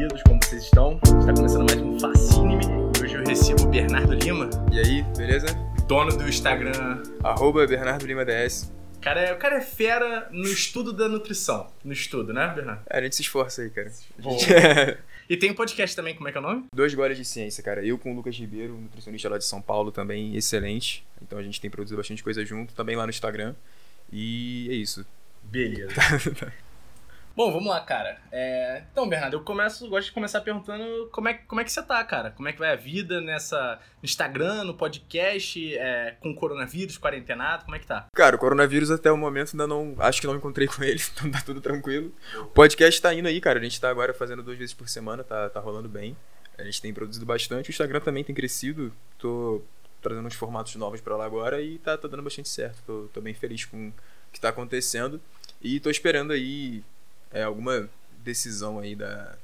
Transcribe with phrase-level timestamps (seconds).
[0.00, 0.98] queridos, como vocês estão?
[1.04, 2.64] Está começando mais um Fascine-me.
[3.02, 5.48] Hoje eu recebo o Bernardo Lima, E aí, beleza?
[5.86, 7.02] dono do Instagram.
[7.22, 8.72] Arroba Bernardo Lima DS.
[9.02, 11.70] Cara, é, o cara é fera no estudo da nutrição.
[11.84, 12.82] No estudo, né, Bernardo?
[12.88, 13.92] É, a gente se esforça aí, cara.
[14.18, 14.38] Bom.
[15.28, 16.64] E tem um podcast também, como é que é o nome?
[16.74, 17.86] Dois goles de ciência, cara.
[17.86, 21.06] Eu com o Lucas Ribeiro, nutricionista lá de São Paulo também, excelente.
[21.22, 23.54] Então a gente tem produzido bastante coisa junto, também lá no Instagram.
[24.12, 25.06] E é isso.
[25.44, 25.92] Beleza.
[27.40, 28.18] Bom, vamos lá, cara.
[28.30, 31.82] É, Então, Bernardo, eu começo, gosto de começar perguntando como é, como é que você
[31.82, 32.30] tá, cara?
[32.32, 37.64] Como é que vai a vida nessa no Instagram, no podcast, é, com coronavírus, quarentenado,
[37.64, 38.08] como é que tá?
[38.14, 39.96] Cara, o coronavírus até o momento ainda não.
[40.00, 42.12] Acho que não encontrei com ele, então tá tudo tranquilo.
[42.40, 43.58] O podcast tá indo aí, cara.
[43.58, 46.14] A gente tá agora fazendo duas vezes por semana, tá, tá rolando bem.
[46.58, 47.70] A gente tem produzido bastante.
[47.70, 48.92] O Instagram também tem crescido.
[49.16, 49.62] Tô
[50.02, 52.82] trazendo uns formatos novos pra lá agora e tá, tá dando bastante certo.
[52.86, 53.92] Tô, tô bem feliz com o
[54.30, 55.18] que tá acontecendo.
[55.62, 56.84] E tô esperando aí
[57.32, 57.88] é, alguma
[58.24, 59.36] decisão aí da,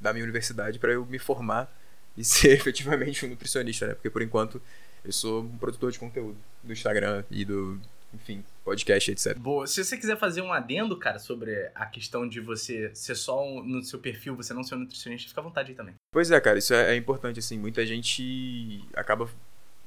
[0.00, 1.70] da minha universidade pra eu me formar
[2.16, 3.94] e ser efetivamente um nutricionista, né?
[3.94, 4.60] Porque por enquanto
[5.04, 7.80] eu sou um produtor de conteúdo do Instagram e do,
[8.12, 9.38] enfim, podcast, etc.
[9.38, 9.66] Boa.
[9.66, 13.62] Se você quiser fazer um adendo, cara, sobre a questão de você ser só um-
[13.62, 15.94] no seu perfil, você não ser um nutricionista, fica à vontade aí também.
[16.12, 19.28] Pois é, cara, isso é, é importante, assim, muita gente acaba,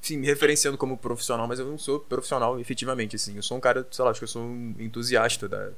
[0.02, 3.62] sim, me referenciando como profissional, mas eu não sou profissional efetivamente, assim, eu sou um
[3.62, 5.72] cara, sei lá, acho que eu sou um entusiasta da,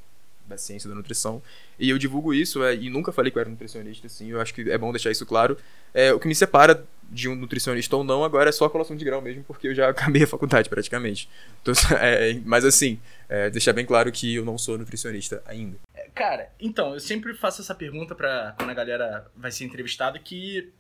[0.48, 1.42] da ciência da nutrição,
[1.80, 4.54] e eu divulgo isso, é, e nunca falei que eu era nutricionista, assim, eu acho
[4.54, 5.58] que é bom deixar isso claro,
[5.94, 8.96] é, o que me separa de um nutricionista ou não agora é só a colação
[8.96, 11.30] de grau mesmo, porque eu já acabei a faculdade praticamente,
[11.62, 15.78] Então, é, mas assim, é, deixar bem claro que eu não sou nutricionista ainda.
[15.94, 20.18] É, Cara, então, eu sempre faço essa pergunta pra quando a galera vai ser entrevistada,
[20.18, 20.72] que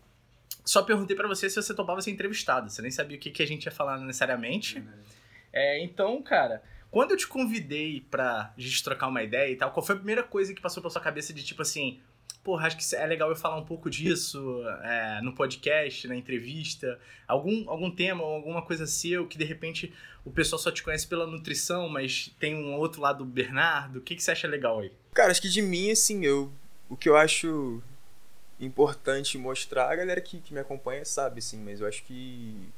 [0.63, 2.69] só perguntei pra você se você topava ser entrevistado.
[2.69, 4.83] Você nem sabia o que, que a gente ia falar necessariamente.
[5.53, 6.61] É, então, cara,
[6.95, 10.23] quando eu te convidei pra gente trocar uma ideia e tal, qual foi a primeira
[10.23, 11.99] coisa que passou pela sua cabeça de tipo assim,
[12.41, 16.97] porra, acho que é legal eu falar um pouco disso é, no podcast, na entrevista,
[17.27, 19.93] algum, algum tema ou alguma coisa seu que de repente
[20.23, 24.01] o pessoal só te conhece pela nutrição, mas tem um outro lado do Bernardo, o
[24.01, 24.89] que, que você acha legal aí?
[25.13, 26.49] Cara, acho que de mim, assim, eu.
[26.87, 27.83] O que eu acho
[28.57, 32.69] importante mostrar, a galera que, que me acompanha sabe, assim, mas eu acho que.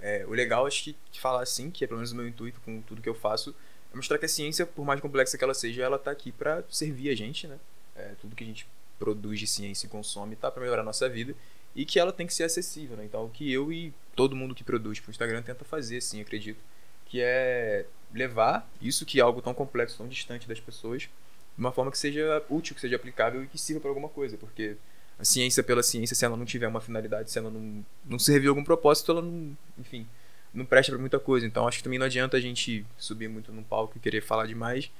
[0.00, 2.80] é, o legal, acho que falar assim, que é pelo menos o meu intuito com
[2.82, 3.54] tudo que eu faço,
[3.92, 6.62] é mostrar que a ciência, por mais complexa que ela seja, ela tá aqui pra
[6.70, 7.58] servir a gente, né?
[7.96, 8.66] É, tudo que a gente
[8.98, 11.34] produz de ciência e consome tá pra melhorar a nossa vida
[11.74, 13.04] e que ela tem que ser acessível, né?
[13.04, 16.60] Então, o que eu e todo mundo que produz pro Instagram tenta fazer, assim, acredito,
[17.06, 21.10] que é levar isso que é algo tão complexo, tão distante das pessoas, de
[21.58, 24.76] uma forma que seja útil, que seja aplicável e que sirva para alguma coisa, porque
[25.18, 28.48] a ciência pela ciência, se ela não tiver uma finalidade, se ela não, não servir
[28.48, 30.06] algum propósito, ela não, enfim,
[30.52, 31.46] não presta para muita coisa.
[31.46, 34.46] Então acho que também não adianta a gente subir muito num palco e querer falar
[34.46, 34.90] demais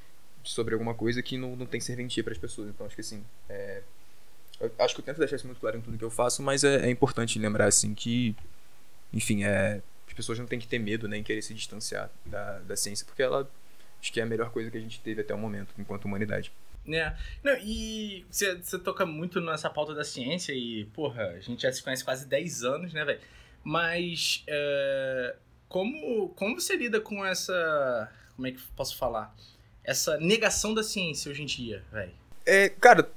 [0.43, 2.69] sobre alguma coisa que não, não tem serventia para as pessoas.
[2.69, 3.83] Então acho que assim, é,
[4.79, 6.87] acho que eu tento deixar isso muito claro em tudo que eu faço, mas é,
[6.87, 8.35] é importante lembrar assim que,
[9.13, 12.77] enfim, é, as pessoas não têm que ter medo nem querer se distanciar da, da
[12.77, 13.49] ciência, porque ela
[14.01, 16.53] acho que é a melhor coisa que a gente teve até o momento enquanto humanidade.
[16.87, 17.17] né?
[17.43, 21.83] Não, e você toca muito nessa pauta da ciência e, porra, a gente já se
[21.83, 23.21] conhece quase 10 anos, né, velho?
[23.63, 25.37] Mas, é,
[25.69, 28.11] como, como você lida com essa.
[28.35, 29.35] Como é que posso falar?
[29.85, 32.13] Essa negação da ciência hoje em dia, velho?
[32.45, 33.09] É, cara,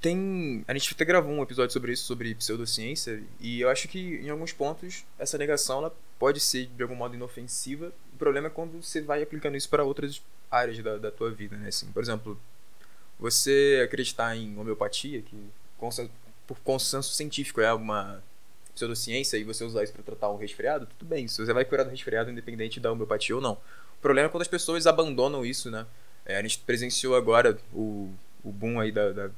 [0.00, 0.64] tem.
[0.66, 4.30] A gente até gravou um episódio sobre isso, sobre pseudociência, e eu acho que em
[4.30, 7.92] alguns pontos essa negação ela pode ser de algum modo inofensiva.
[8.14, 11.56] O problema é quando você vai aplicando isso para outras áreas da, da tua vida,
[11.56, 11.68] né?
[11.68, 12.40] Assim, por exemplo,
[13.18, 15.36] você acreditar em homeopatia, que
[16.46, 18.22] por consenso científico é uma
[18.78, 21.28] pseudociência, e você usar isso para tratar um resfriado, tudo bem.
[21.28, 23.52] Se você vai curar do resfriado independente da homeopatia ou não.
[23.52, 25.86] O problema é quando as pessoas abandonam isso, né?
[26.24, 28.10] É, a gente presenciou agora o,
[28.44, 29.30] o boom aí da, da,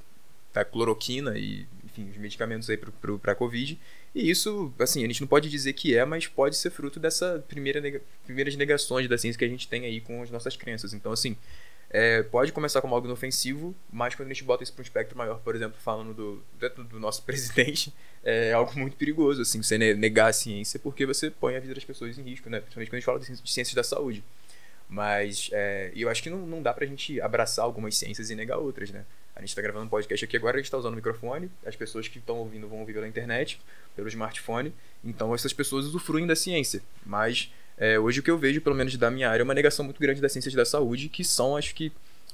[0.53, 3.79] da cloroquina e, enfim, os medicamentos aí pro, pra Covid.
[4.15, 7.43] E isso, assim, a gente não pode dizer que é, mas pode ser fruto dessa
[7.49, 10.93] primeira nega, primeiras negações da ciência que a gente tem aí com as nossas crenças.
[10.93, 11.37] Então, assim,
[11.91, 15.19] é, pode começar como algo inofensivo, mas quando a gente bota isso para um espectro
[15.19, 17.93] maior, por exemplo, falando do, dentro do nosso presidente,
[18.23, 21.75] é algo muito perigoso, assim, você ne- negar a ciência, porque você põe a vida
[21.75, 22.61] das pessoas em risco, né?
[22.61, 24.23] Principalmente quando a gente fala de ciências- da saúde.
[24.89, 28.59] Mas é, eu acho que não, não dá pra gente abraçar algumas ciências e negar
[28.59, 29.05] outras, né?
[29.35, 31.77] A gente tá gravando um podcast aqui agora, a gente tá usando o microfone, as
[31.77, 33.61] pessoas que estão ouvindo vão ouvir pela internet,
[33.97, 36.83] pelo smartphone, então essas pessoas usufruem da ciência.
[37.07, 39.83] Mas é, hoje o que eu vejo, pelo menos da minha área, é uma negação
[39.83, 41.91] muito grande das ciências da saúde, que são, acho que,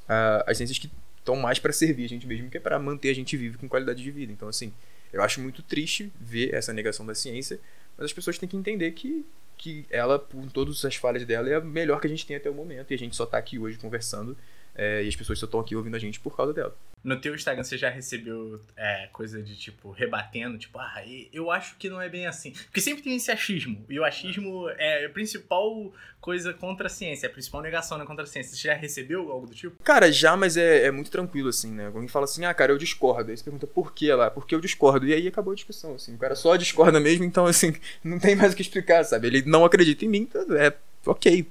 [0.09, 3.11] ah, as ciências que estão mais pra servir a gente mesmo que é pra manter
[3.11, 4.33] a gente vivo com qualidade de vida.
[4.33, 4.73] Então, assim,
[5.13, 7.61] eu acho muito triste ver essa negação da ciência,
[7.97, 9.25] mas as pessoas têm que entender que,
[9.57, 12.51] que ela, por todas as falhas dela, é a melhor que a gente tem até
[12.51, 14.37] o momento, e a gente só tá aqui hoje conversando
[14.77, 16.77] É, e as pessoas só estão aqui ouvindo a gente por causa dela.
[17.03, 21.03] No teu Instagram você já recebeu é, coisa de tipo, rebatendo, tipo, ah,
[21.33, 22.51] eu acho que não é bem assim.
[22.51, 23.85] Porque sempre tem esse achismo.
[23.89, 28.05] E o achismo é a principal coisa contra a ciência, é a principal negação né,
[28.05, 28.57] contra a ciência.
[28.57, 29.83] Você já recebeu algo do tipo?
[29.83, 31.87] Cara, já, mas é, é muito tranquilo, assim, né?
[31.87, 33.31] Alguém fala assim, ah, cara, eu discordo.
[33.31, 34.31] Aí você pergunta por que lá?
[34.31, 35.07] Porque eu discordo.
[35.07, 36.15] E aí acabou a discussão, assim.
[36.17, 39.29] O cara só discorda mesmo, então, assim, não tem mais o que explicar, sabe?
[39.29, 40.75] Ele não acredita em mim, então é
[41.07, 41.47] ok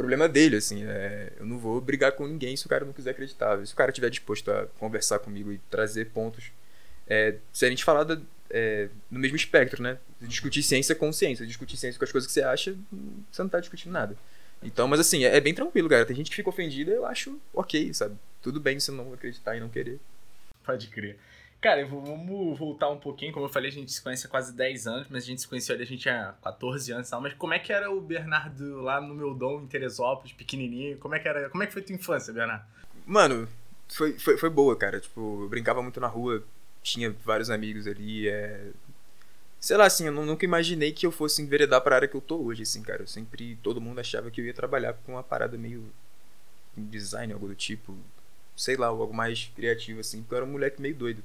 [0.00, 0.84] problema dele, assim.
[0.84, 3.64] É, eu não vou brigar com ninguém se o cara não quiser acreditar.
[3.66, 6.50] Se o cara estiver disposto a conversar comigo e trazer pontos.
[7.06, 8.18] É, se a gente falar da,
[8.48, 9.98] é, no mesmo espectro, né?
[10.22, 11.46] Discutir ciência com ciência.
[11.46, 12.74] Discutir ciência com as coisas que você acha,
[13.30, 14.16] você não tá discutindo nada.
[14.62, 16.06] Então, mas assim, é, é bem tranquilo, cara.
[16.06, 18.16] Tem gente que fica ofendida, eu acho ok, sabe?
[18.40, 20.00] Tudo bem se não acreditar e não querer.
[20.64, 21.18] Pode crer.
[21.60, 23.34] Cara, vamos voltar um pouquinho.
[23.34, 25.48] Como eu falei, a gente se conhece há quase 10 anos, mas a gente se
[25.48, 27.20] conheceu ali, a gente tinha 14 anos e tal.
[27.20, 30.96] Mas como é que era o Bernardo lá no meu dom, em Teresópolis, pequenininho?
[30.96, 31.50] Como é que era?
[31.50, 32.64] Como é que foi tua infância, Bernardo?
[33.04, 33.46] Mano,
[33.88, 35.00] foi, foi, foi boa, cara.
[35.00, 36.42] Tipo, eu brincava muito na rua,
[36.82, 38.26] tinha vários amigos ali.
[38.26, 38.70] É...
[39.60, 42.38] Sei lá, assim, eu nunca imaginei que eu fosse enveredar pra área que eu tô
[42.38, 43.02] hoje, assim, cara.
[43.02, 45.92] Eu sempre, todo mundo achava que eu ia trabalhar com uma parada meio
[46.74, 47.94] design, algo do tipo.
[48.56, 51.22] Sei lá, algo mais criativo, assim, porque eu era um moleque meio doido.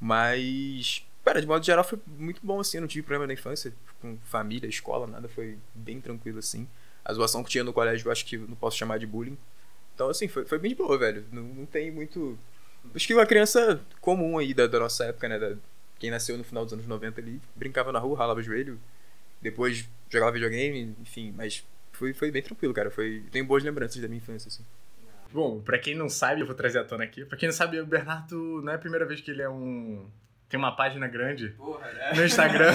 [0.00, 2.78] Mas, cara, de modo geral foi muito bom, assim.
[2.78, 5.28] Eu não tive problema na infância, com família, escola, nada.
[5.28, 6.68] Foi bem tranquilo, assim.
[7.04, 9.38] A zoação que tinha no colégio, eu acho que não posso chamar de bullying.
[9.94, 11.24] Então, assim, foi, foi bem de boa, velho.
[11.32, 12.38] Não, não tem muito.
[12.94, 15.38] Acho que uma criança comum aí da, da nossa época, né?
[15.38, 15.56] Da,
[15.98, 18.78] quem nasceu no final dos anos 90 ali, brincava na rua, ralava o joelho,
[19.40, 22.90] depois jogava videogame, enfim, mas foi, foi bem tranquilo, cara.
[22.90, 24.64] Foi, tenho boas lembranças da minha infância, assim.
[25.32, 27.24] Bom, pra quem não sabe, eu vou trazer a tona aqui.
[27.24, 30.06] Pra quem não sabe, o Bernardo não é a primeira vez que ele é um.
[30.48, 32.12] Tem uma página grande Porra, né?
[32.14, 32.72] no Instagram.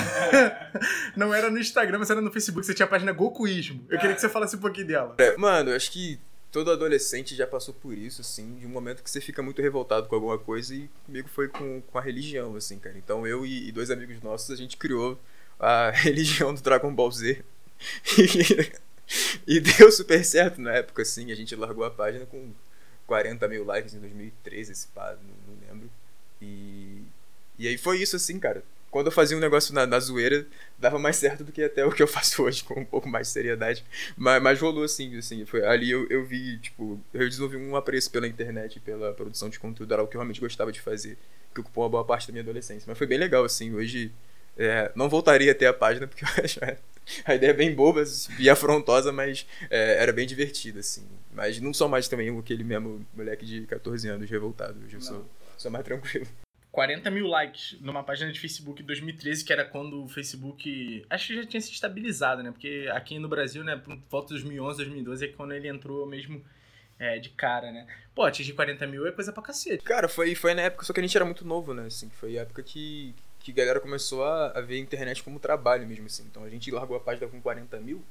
[1.15, 2.65] não era no Instagram, mas era no Facebook.
[2.65, 3.85] Você tinha a página Gokuísmo.
[3.89, 5.15] Eu queria que você falasse um pouquinho dela.
[5.17, 6.19] É, mano, acho que
[6.51, 10.07] todo adolescente já passou por isso, assim, de um momento que você fica muito revoltado
[10.07, 12.97] com alguma coisa e comigo foi com, com a religião, assim, cara.
[12.97, 15.17] Então eu e, e dois amigos nossos, a gente criou
[15.57, 17.43] a religião do Dragon Ball Z.
[19.47, 21.31] e deu super certo na época, assim.
[21.31, 22.51] A gente largou a página com
[23.07, 25.89] 40 mil likes em 2013, esse pá, não, não, lembro.
[26.41, 27.03] E,
[27.59, 28.63] e aí foi isso, assim, cara.
[28.89, 30.45] Quando eu fazia um negócio na, na zoeira,
[30.77, 33.27] dava mais certo do que até o que eu faço hoje, com um pouco mais
[33.27, 33.85] de seriedade.
[34.17, 35.45] Mas, mas rolou assim, assim.
[35.45, 39.59] Foi, ali eu, eu vi, tipo, eu desenvolvi um apreço pela internet, pela produção de
[39.59, 41.17] conteúdo, era algo que eu realmente gostava de fazer,
[41.53, 42.85] que ocupou uma boa parte da minha adolescência.
[42.87, 43.73] Mas foi bem legal, assim.
[43.73, 44.11] Hoje,
[44.57, 46.59] é, não voltaria a ter a página, porque eu acho
[47.25, 48.03] a ideia é bem boba
[48.39, 51.05] e afrontosa, mas é, era bem divertida, assim.
[51.33, 54.79] Mas não sou mais também aquele mesmo moleque de 14 anos revoltado.
[54.85, 56.27] Hoje eu sou, sou mais tranquilo.
[56.71, 61.05] 40 mil likes numa página de Facebook em 2013, que era quando o Facebook.
[61.09, 62.51] Acho que já tinha se estabilizado, né?
[62.51, 66.43] Porque aqui no Brasil, né, por volta de 2011, 2012 é quando ele entrou mesmo
[66.97, 67.85] é, de cara, né?
[68.15, 69.83] Pô, atingir 40 mil é coisa pra cacete.
[69.83, 71.87] Cara, foi, foi na época, só que a gente era muito novo, né?
[71.87, 75.39] Assim, foi a época que, que a galera começou a, a ver a internet como
[75.39, 76.23] trabalho mesmo, assim.
[76.29, 78.03] Então a gente largou a página com 40 mil.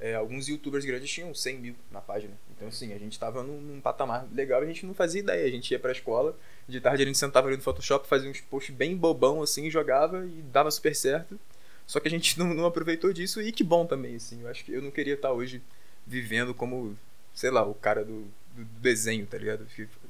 [0.00, 2.32] É, alguns youtubers grandes tinham 100 mil na página.
[2.54, 5.44] Então, assim, a gente tava num, num patamar legal e a gente não fazia ideia.
[5.44, 6.36] A gente ia pra escola,
[6.68, 10.24] de tarde a gente sentava ali no Photoshop, fazia uns posts bem bobão, assim, jogava
[10.24, 11.38] e dava super certo.
[11.86, 14.42] Só que a gente não, não aproveitou disso e que bom também, assim.
[14.42, 15.60] Eu acho que eu não queria estar hoje
[16.06, 16.96] vivendo como,
[17.34, 18.22] sei lá, o cara do,
[18.54, 19.66] do desenho, tá ligado?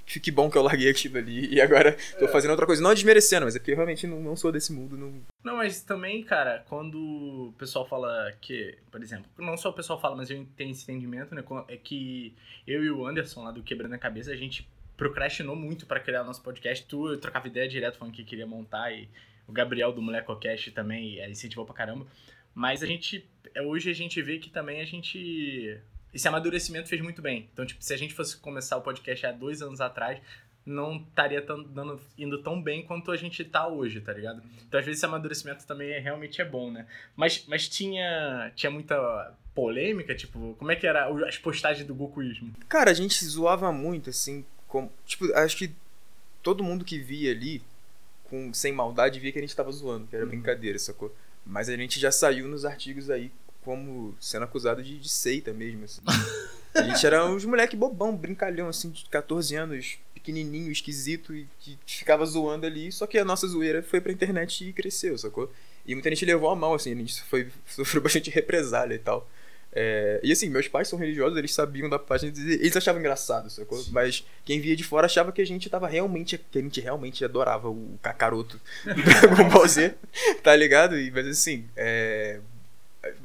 [0.08, 2.28] Que, bom que eu larguei aquilo ali e agora tô é.
[2.28, 2.82] fazendo outra coisa.
[2.82, 4.96] Não desmerecendo, mas é porque eu realmente não, não sou desse mundo.
[4.96, 5.22] Não...
[5.44, 10.00] não, mas também, cara, quando o pessoal fala que, por exemplo, não só o pessoal
[10.00, 11.44] fala, mas eu tenho esse entendimento, né?
[11.68, 12.34] É que
[12.66, 16.24] eu e o Anderson lá do Quebrando a Cabeça, a gente procrastinou muito para criar
[16.24, 16.84] nosso podcast.
[16.86, 19.08] Tu eu trocava ideia direto falando que queria montar e
[19.46, 22.06] o Gabriel do Molecocast também incentivou pra caramba.
[22.54, 23.24] Mas a gente,
[23.64, 25.78] hoje a gente vê que também a gente
[26.12, 27.48] esse amadurecimento fez muito bem.
[27.52, 30.20] Então, tipo, se a gente fosse começar o podcast há dois anos atrás,
[30.64, 34.42] não estaria tão, dando, indo tão bem quanto a gente tá hoje, tá ligado?
[34.66, 36.86] Então, às vezes, esse amadurecimento também é, realmente é bom, né?
[37.16, 42.52] Mas, mas tinha, tinha muita polêmica, tipo, como é que era as postagens do Gokuísmo?
[42.68, 45.72] Cara, a gente zoava muito, assim, com, tipo, acho que
[46.42, 47.62] todo mundo que via ali,
[48.24, 50.30] com, sem maldade, via que a gente tava zoando, que era uhum.
[50.30, 51.14] brincadeira, sacou?
[51.44, 53.32] Mas a gente já saiu nos artigos aí
[53.68, 56.00] como sendo acusado de, de seita mesmo, assim.
[56.74, 61.78] A gente era uns moleque bobão, brincalhão, assim, de 14 anos, pequenininho, esquisito, e que
[61.84, 65.52] ficava zoando ali, só que a nossa zoeira foi pra internet e cresceu, sacou?
[65.84, 69.28] E muita gente levou a mal, assim, a gente foi, sofreu bastante represália e tal.
[69.70, 73.84] É, e assim, meus pais são religiosos, eles sabiam da página, eles achavam engraçado, sacou?
[73.90, 77.22] Mas quem via de fora achava que a gente tava realmente, que a gente realmente
[77.22, 79.94] adorava o Kakaroto do Dragon Ball Z,
[80.42, 80.98] tá ligado?
[80.98, 82.40] E, mas assim, é,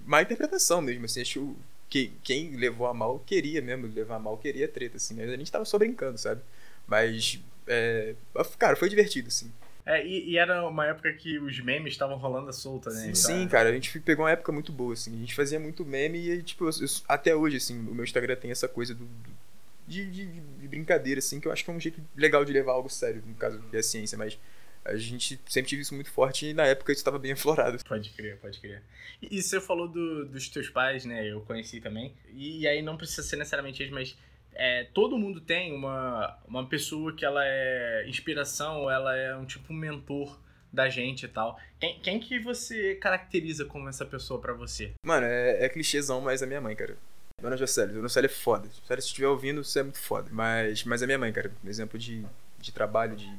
[0.06, 1.56] má interpretação mesmo, assim, acho
[1.90, 5.14] quem, quem levou a mal queria mesmo levar a mal, queria treta, assim.
[5.14, 6.42] Mas a gente tava só brincando, sabe?
[6.88, 8.16] Mas, é,
[8.58, 9.52] cara, foi divertido, assim.
[9.86, 12.96] É, e, e, era uma época que os memes estavam rolando a solta, né?
[12.96, 15.14] Sim, então, sim, cara, a gente pegou uma época muito boa, assim.
[15.14, 16.72] A gente fazia muito meme e, tipo, eu,
[17.08, 19.44] até hoje, assim, o meu Instagram tem essa coisa do, do
[19.86, 22.72] de, de, de, brincadeira, assim, que eu acho que é um jeito legal de levar
[22.72, 24.40] algo sério, no caso que é a ciência, mas
[24.86, 27.78] a gente sempre tive isso muito forte e na época isso estava bem aflorado.
[27.84, 28.82] Pode crer, pode crer.
[29.22, 31.26] E, e você falou do, dos teus pais, né?
[31.26, 32.14] Eu conheci também.
[32.34, 34.18] E, e aí não precisa ser necessariamente eles, mas
[34.54, 39.74] é, todo mundo tem uma, uma pessoa que ela é inspiração, ela é um tipo
[39.74, 40.40] mentor
[40.72, 41.60] da gente e tal.
[41.80, 44.92] Quem, quem que você caracteriza como essa pessoa para você?
[45.06, 46.98] Mano, é, é clichêzão, mas é minha mãe, cara.
[47.40, 47.94] Dona Jocely.
[47.94, 48.68] Dona Jocely é foda.
[48.68, 50.30] Jocely, se estiver ouvindo, você é muito foda.
[50.32, 51.52] Mas, mas é minha mãe, cara.
[51.66, 52.26] Exemplo de,
[52.58, 53.30] de trabalho, de,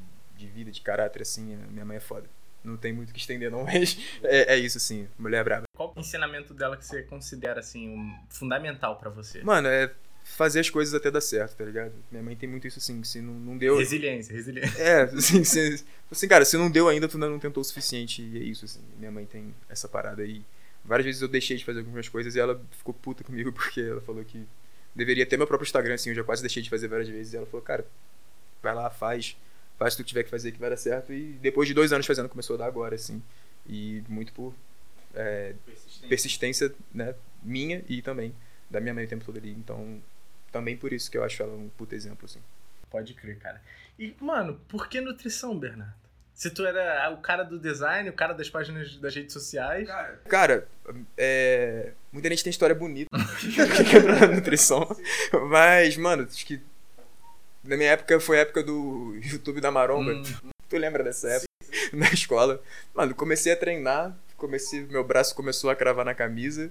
[0.44, 2.28] de vida, de caráter, assim, minha mãe é foda.
[2.62, 5.06] Não tem muito que estender, não, mas é, é isso, assim.
[5.18, 5.64] Mulher é braba.
[5.76, 9.42] Qual o ensinamento dela que você considera, assim, um, fundamental para você?
[9.42, 9.90] Mano, é
[10.24, 11.92] fazer as coisas até dar certo, tá ligado?
[12.10, 13.76] Minha mãe tem muito isso assim, se não, não deu.
[13.76, 14.82] Resiliência, resiliência.
[14.82, 18.22] É, assim, se, assim, cara, se não deu ainda, tu ainda não tentou o suficiente,
[18.22, 18.80] e é isso, assim.
[18.98, 20.42] Minha mãe tem essa parada aí.
[20.82, 24.00] Várias vezes eu deixei de fazer algumas coisas e ela ficou puta comigo porque ela
[24.00, 24.46] falou que
[24.94, 27.34] deveria ter meu próprio Instagram, assim, eu já quase deixei de fazer várias vezes.
[27.34, 27.86] E ela falou, cara,
[28.62, 29.36] vai lá, faz
[29.78, 31.12] faz o que tu tiver que fazer que vai dar certo.
[31.12, 33.22] E depois de dois anos fazendo, começou a dar agora, assim.
[33.66, 34.54] E muito por
[35.14, 36.08] é, persistência.
[36.08, 38.34] persistência, né, minha e também
[38.70, 39.50] da minha mãe o tempo todo ali.
[39.50, 40.02] Então,
[40.50, 42.40] também por isso que eu acho ela um puto exemplo, assim.
[42.90, 43.60] Pode crer, cara.
[43.98, 46.04] E, mano, por que nutrição, Bernardo?
[46.34, 49.86] Se tu era o cara do design, o cara das páginas das redes sociais.
[49.86, 50.68] Cara, cara
[51.16, 51.92] é...
[52.12, 53.08] muita gente tem história bonita
[54.20, 54.84] na nutrição.
[55.48, 56.60] Mas, mano, acho que
[57.64, 60.12] na minha época foi a época do YouTube da Maromba.
[60.12, 60.22] Hum.
[60.68, 61.46] Tu lembra dessa época?
[61.62, 61.96] Sim.
[61.96, 62.62] Na escola.
[62.94, 66.70] Mano, comecei a treinar, comecei, meu braço começou a cravar na camisa.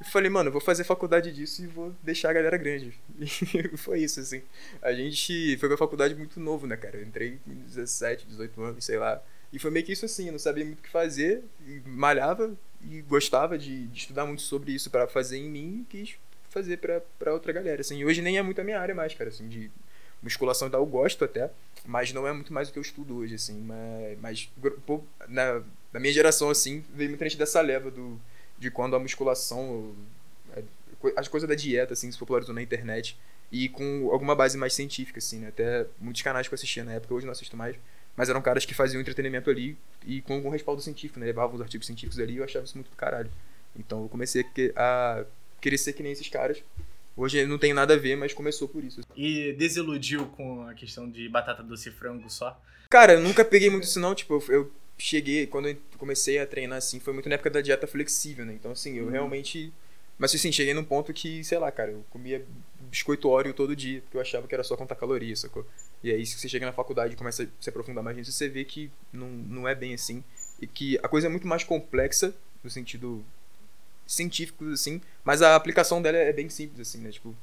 [0.00, 2.92] E falei, mano, vou fazer faculdade disso e vou deixar a galera grande.
[3.18, 4.42] E foi isso, assim.
[4.82, 6.98] A gente foi pra faculdade muito novo, né, cara?
[6.98, 9.22] Eu entrei com 17, 18 anos, sei lá.
[9.52, 12.54] E foi meio que isso assim, eu não sabia muito o que fazer, e malhava
[12.90, 16.16] e gostava de, de estudar muito sobre isso para fazer em mim e quis
[16.50, 17.98] fazer pra, pra outra galera, assim.
[17.98, 19.70] E hoje nem é muito a minha área mais, cara, assim, de
[20.26, 21.50] musculação e tal, eu gosto até,
[21.84, 23.60] mas não é muito mais o que eu estudo hoje, assim.
[23.60, 24.50] Mas, mas
[25.28, 28.20] na, na minha geração, assim, veio muita gente dessa leva do,
[28.58, 29.94] de quando a musculação,
[30.54, 30.62] é,
[31.16, 33.16] as coisas da dieta, assim, se popularizou na internet
[33.50, 35.48] e com alguma base mais científica, assim, né?
[35.48, 37.76] Até muitos canais que eu assistia na época, hoje não assisto mais,
[38.16, 41.26] mas eram caras que faziam entretenimento ali e com algum respaldo científico, né?
[41.26, 43.30] Levavam os artigos científicos ali e eu achava isso muito do caralho.
[43.78, 45.24] Então eu comecei a, a
[45.60, 46.62] querer ser que nem esses caras
[47.16, 49.00] Hoje não tem nada a ver, mas começou por isso.
[49.16, 52.60] E desiludiu com a questão de batata doce e frango só?
[52.90, 56.78] Cara, eu nunca peguei muito isso não, tipo, eu cheguei, quando eu comecei a treinar
[56.78, 58.52] assim, foi muito na época da dieta flexível, né?
[58.52, 59.10] Então assim, eu uhum.
[59.10, 59.72] realmente
[60.18, 62.44] mas assim, cheguei num ponto que, sei lá, cara, eu comia
[62.90, 65.66] biscoito óleo todo dia, porque eu achava que era só contar calorias, sacou?
[66.02, 68.48] E aí, se você chega na faculdade e começa a se aprofundar mais nisso, você
[68.48, 70.24] vê que não, não é bem assim.
[70.60, 73.22] E que a coisa é muito mais complexa, no sentido
[74.06, 77.10] científicos, assim, mas a aplicação dela é bem simples, assim, né?
[77.10, 77.34] Tipo,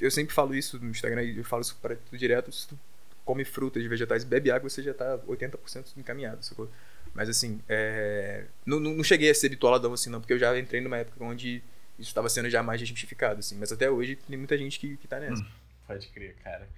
[0.00, 2.50] eu sempre falo isso no Instagram eu falo isso para tudo direto.
[2.52, 2.78] Se tu
[3.24, 6.70] come frutas vegetais bebe água, você já tá 80% encaminhado, sacou?
[7.14, 8.44] Mas assim, é...
[8.64, 11.62] não, não cheguei a ser bitoladão assim, não, porque eu já entrei numa época onde
[11.98, 13.56] isso estava sendo já mais justificado, assim.
[13.56, 15.42] Mas até hoje tem muita gente que, que tá nessa.
[15.42, 15.46] Hum,
[15.86, 16.68] pode crer, cara.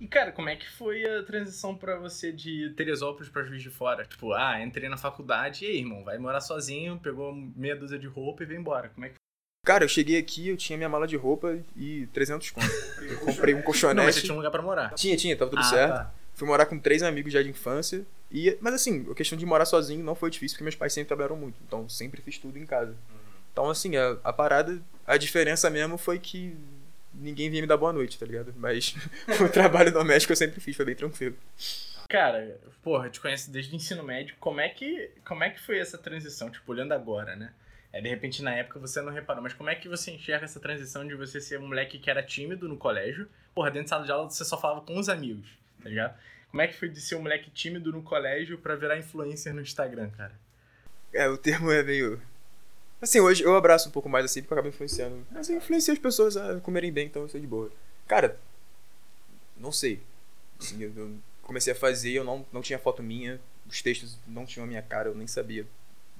[0.00, 3.68] E, cara, como é que foi a transição para você de Teresópolis para Juiz de
[3.68, 4.04] Fora?
[4.06, 8.06] Tipo, ah, entrei na faculdade e aí, irmão, vai morar sozinho, pegou meia dúzia de
[8.06, 8.88] roupa e veio embora.
[8.88, 9.14] Como é que
[9.62, 12.98] Cara, eu cheguei aqui, eu tinha minha mala de roupa e 300 contos.
[13.02, 13.96] Eu comprei um colchonete.
[13.96, 14.94] Não, mas você tinha um lugar pra morar.
[14.94, 15.92] Tinha, tinha, tava tudo ah, certo.
[15.92, 16.14] Tá.
[16.32, 18.06] Fui morar com três amigos já de infância.
[18.32, 21.08] E, mas assim, a questão de morar sozinho não foi difícil, porque meus pais sempre
[21.08, 21.60] trabalharam muito.
[21.66, 22.92] Então, sempre fiz tudo em casa.
[22.92, 23.16] Uhum.
[23.52, 26.56] Então, assim, a, a parada, a diferença mesmo foi que
[27.14, 28.52] ninguém vinha me dar boa noite, tá ligado?
[28.56, 28.94] Mas
[29.40, 31.36] o trabalho doméstico eu sempre fiz, foi bem tranquilo.
[32.08, 34.34] Cara, porra, eu te conheço desde o ensino médio.
[34.40, 36.50] Como é que, como é que foi essa transição?
[36.50, 37.52] Tipo, olhando agora, né?
[37.92, 39.42] É, de repente, na época, você não reparou.
[39.42, 42.22] Mas como é que você enxerga essa transição de você ser um moleque que era
[42.22, 43.28] tímido no colégio?
[43.54, 45.48] Porra, dentro de sala de aula você só falava com os amigos,
[45.82, 46.18] tá ligado?
[46.50, 49.60] Como é que foi de ser um moleque tímido no colégio para virar influencer no
[49.60, 50.32] Instagram, cara?
[51.12, 52.20] É, o termo é meio
[53.00, 55.26] Assim, hoje eu abraço um pouco mais assim, porque eu acabo influenciando.
[55.30, 57.70] Mas eu influencio as pessoas a comerem bem, então eu sou de boa.
[58.06, 58.38] Cara,
[59.56, 60.00] não sei.
[60.60, 61.10] Assim, eu, eu
[61.42, 64.82] comecei a fazer, eu não, não tinha foto minha, os textos não tinham a minha
[64.82, 65.66] cara, eu nem sabia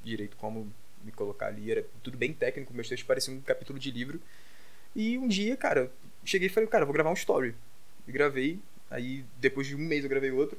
[0.03, 0.73] direito como
[1.05, 1.71] me colocar ali.
[1.71, 4.21] Era tudo bem técnico, meus textos pareciam um capítulo de livro.
[4.97, 5.91] E um dia, cara,
[6.25, 7.55] cheguei e falei, cara, vou gravar um story.
[8.09, 8.59] E gravei,
[8.91, 10.59] aí depois de um mês eu gravei outro.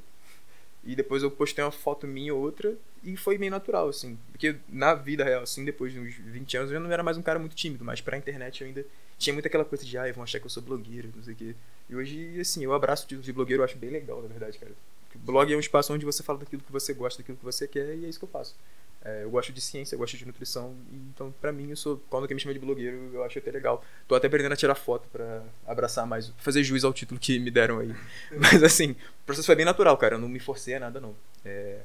[0.84, 4.18] E depois eu postei uma foto minha ou outra e foi meio natural, assim.
[4.32, 7.22] Porque na vida real, assim, depois de uns 20 anos, eu não era mais um
[7.22, 8.84] cara muito tímido, mas pra internet eu ainda
[9.16, 11.36] tinha muito aquela coisa de, ah, vão achar que eu sou blogueiro, não sei o
[11.36, 11.54] quê.
[11.88, 14.72] E hoje, assim, eu abraço de blogueiro, eu acho bem legal, na verdade, cara.
[15.06, 17.68] Porque blog é um espaço onde você fala daquilo que você gosta, daquilo que você
[17.68, 18.56] quer, e é isso que eu faço.
[19.04, 22.00] É, eu gosto de ciência, eu gosto de nutrição, e, então, pra mim, eu sou,
[22.08, 23.84] quando alguém me chama de blogueiro, eu acho até legal.
[24.06, 27.50] Tô até aprendendo a tirar foto pra abraçar mais, fazer juiz ao título que me
[27.50, 27.92] deram aí.
[28.38, 31.16] Mas, assim, o processo foi bem natural, cara, eu não me forcei a nada, não.
[31.44, 31.80] É,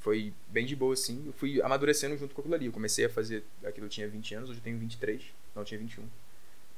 [0.00, 1.22] foi bem de boa, assim.
[1.26, 2.66] Eu fui amadurecendo junto com aquilo ali.
[2.66, 5.22] Eu comecei a fazer aquilo, eu tinha 20 anos, hoje eu tenho 23.
[5.54, 6.04] Não, eu tinha 21.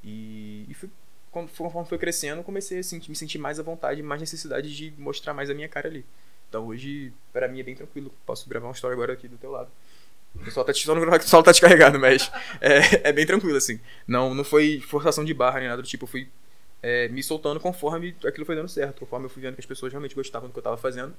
[0.05, 0.91] E, e fui,
[1.31, 5.33] conforme foi crescendo, comecei a sentir, me sentir mais à vontade, mais necessidade de mostrar
[5.33, 6.05] mais a minha cara ali.
[6.55, 8.13] Então hoje, para mim, é bem tranquilo.
[8.25, 9.71] Posso gravar uma história agora aqui do teu lado.
[10.35, 12.31] O pessoal tá, só no, o pessoal tá descarregado, mas
[12.61, 13.81] é, é bem tranquilo, assim.
[14.07, 16.05] Não, não foi forçação de barra nem nada do tipo.
[16.05, 16.29] Eu fui
[16.81, 19.01] é, me soltando conforme aquilo foi dando certo.
[19.01, 21.15] Conforme eu fui vendo que as pessoas realmente gostavam do que eu tava fazendo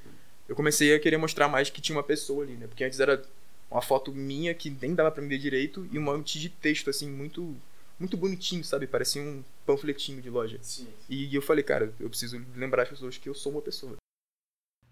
[0.48, 2.68] eu comecei a querer mostrar mais que tinha uma pessoa ali, né?
[2.68, 3.22] Porque antes era
[3.70, 6.89] uma foto minha que nem dava pra me ver direito e um monte de texto,
[6.89, 7.56] assim, muito
[7.98, 8.86] muito bonitinho, sabe?
[8.86, 10.60] Parecia um panfletinho de loja.
[10.62, 10.88] Sim.
[11.10, 13.96] E eu falei, cara, eu preciso lembrar as pessoas que eu sou uma pessoa.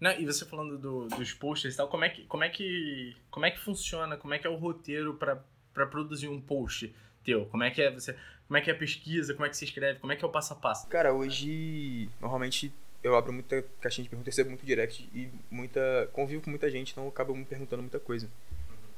[0.04, 3.16] Não, e você falando do, dos posters e tal, como é que como é que
[3.30, 4.18] como é que funciona?
[4.18, 6.94] Como é que é o roteiro para produzir um post
[7.24, 7.46] teu?
[7.46, 8.14] Como é que é você
[8.46, 9.32] como é que é a pesquisa?
[9.32, 10.00] Como é que se escreve?
[10.00, 10.86] Como é que é o passo a passo?
[10.88, 12.70] Cara, hoje normalmente
[13.02, 16.06] eu abro muita caixinha de perguntas, recebo muito direct e muita.
[16.12, 18.28] convivo com muita gente, então eu acabo me perguntando muita coisa.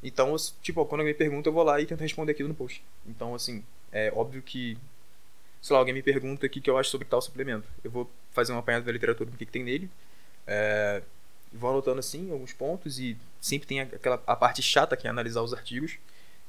[0.03, 2.83] Então, tipo, quando alguém me pergunta, eu vou lá e tento responder aquilo no post.
[3.07, 4.77] Então, assim, é óbvio que.
[5.63, 7.69] Sei lá, alguém me pergunta o que, que eu acho sobre tal suplemento.
[7.85, 9.89] Eu vou fazer uma apanhada da literatura do que, que tem nele.
[10.47, 11.03] É,
[11.53, 15.43] vou anotando, assim, alguns pontos e sempre tem aquela a parte chata que é analisar
[15.43, 15.99] os artigos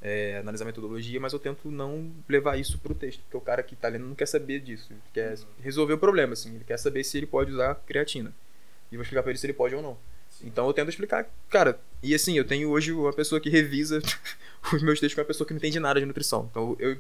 [0.02, 3.64] é, analisar metodologia, mas eu tento não levar isso para o texto, porque o cara
[3.64, 6.78] que está lendo não quer saber disso, ele quer resolver o problema, assim, ele quer
[6.78, 8.34] saber se ele pode usar creatina.
[8.92, 9.98] E vou explicar para ele se ele pode ou não.
[10.44, 14.02] Então eu tento explicar, cara, e assim, eu tenho hoje uma pessoa que revisa
[14.72, 16.48] os meus textos com uma pessoa que não entende nada de nutrição.
[16.52, 16.98] Então eu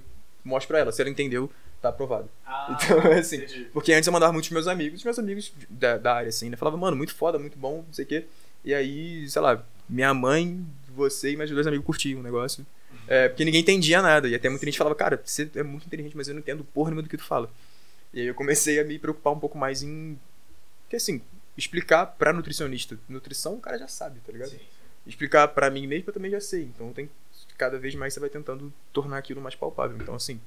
[0.48, 1.52] mostro para ela, se ela entendeu,
[1.82, 2.30] tá aprovado.
[2.46, 3.68] Ah, então, assim, entendi.
[3.74, 6.58] porque antes eu mandava muitos meus amigos, meus amigos da, da área, assim, né?
[6.58, 8.26] Falava, mano, muito foda, muito bom, não sei o quê.
[8.64, 12.66] E aí, sei lá, minha mãe, você e meus dois amigos curtiam o negócio.
[13.08, 14.28] É, porque ninguém entendia nada.
[14.28, 16.90] E até muita gente falava, cara, você é muito inteligente, mas eu não entendo porra
[16.90, 17.50] nenhuma do que tu fala.
[18.14, 20.20] E aí eu comecei a me preocupar um pouco mais em.
[20.90, 21.22] Que assim,
[21.58, 22.98] explicar pra nutricionista.
[23.08, 24.50] Nutrição o cara já sabe, tá ligado?
[24.50, 24.60] Sim.
[25.06, 26.64] Explicar pra mim mesmo eu também já sei.
[26.64, 27.10] Então tem
[27.58, 29.98] cada vez mais você vai tentando tornar aquilo mais palpável.
[29.98, 30.40] Então, assim,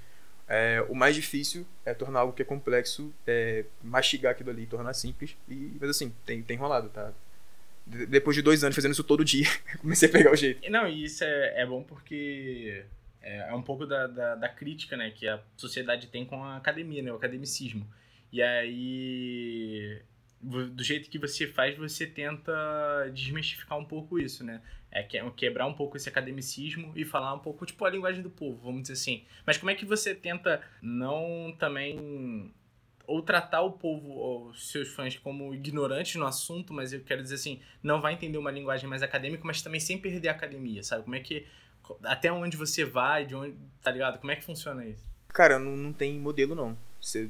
[0.48, 4.94] é, o mais difícil é tornar algo que é complexo, é, mastigar aquilo ali, tornar
[4.94, 5.36] simples.
[5.48, 7.12] E, mas assim, tem, tem rolado, tá?
[7.86, 9.46] depois de dois anos fazendo isso todo dia,
[9.80, 10.70] comecei a pegar o jeito.
[10.70, 12.84] Não, e isso é, é bom porque
[13.22, 16.56] é, é um pouco da, da, da, crítica, né, que a sociedade tem com a
[16.56, 17.86] academia, né, o academicismo.
[18.32, 20.00] E aí,
[20.40, 22.52] do jeito que você faz, você tenta
[23.12, 24.62] desmistificar um pouco isso, né?
[24.90, 25.02] É
[25.36, 28.82] quebrar um pouco esse academicismo e falar um pouco, tipo, a linguagem do povo, vamos
[28.82, 29.24] dizer assim.
[29.46, 32.52] Mas como é que você tenta não também
[33.06, 37.34] ou tratar o povo, ou seus fãs, como ignorantes no assunto, mas eu quero dizer
[37.34, 41.04] assim, não vai entender uma linguagem mais acadêmica, mas também sem perder a academia, sabe?
[41.04, 41.46] Como é que.
[42.04, 43.56] Até onde você vai, de onde.
[43.82, 44.18] Tá ligado?
[44.18, 45.02] Como é que funciona isso?
[45.28, 46.78] Cara, não, não tem modelo não.
[47.00, 47.28] Você.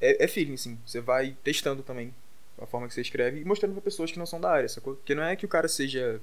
[0.00, 0.78] É, é feeling, sim.
[0.86, 2.14] Você vai testando também
[2.60, 4.94] a forma que você escreve e mostrando para pessoas que não são da área, sacou?
[4.94, 6.20] Porque não é que o cara seja.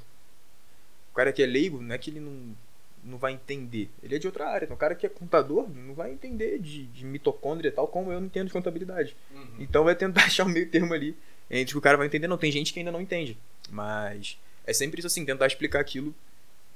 [1.12, 2.56] O cara que é leigo, não é que ele não
[3.04, 3.90] não vai entender.
[4.04, 4.66] Ele é de outra área.
[4.66, 8.12] Então, o cara que é contador não vai entender de, de mitocôndria e tal, como
[8.12, 9.18] eu não entendo de contabilidade.
[9.32, 9.56] Uhum.
[9.58, 11.18] Então, vai tentar achar um meio termo ali
[11.50, 12.28] entre que o cara vai entender.
[12.28, 13.36] Não, tem gente que ainda não entende.
[13.72, 16.14] Mas é sempre isso assim, tentar explicar aquilo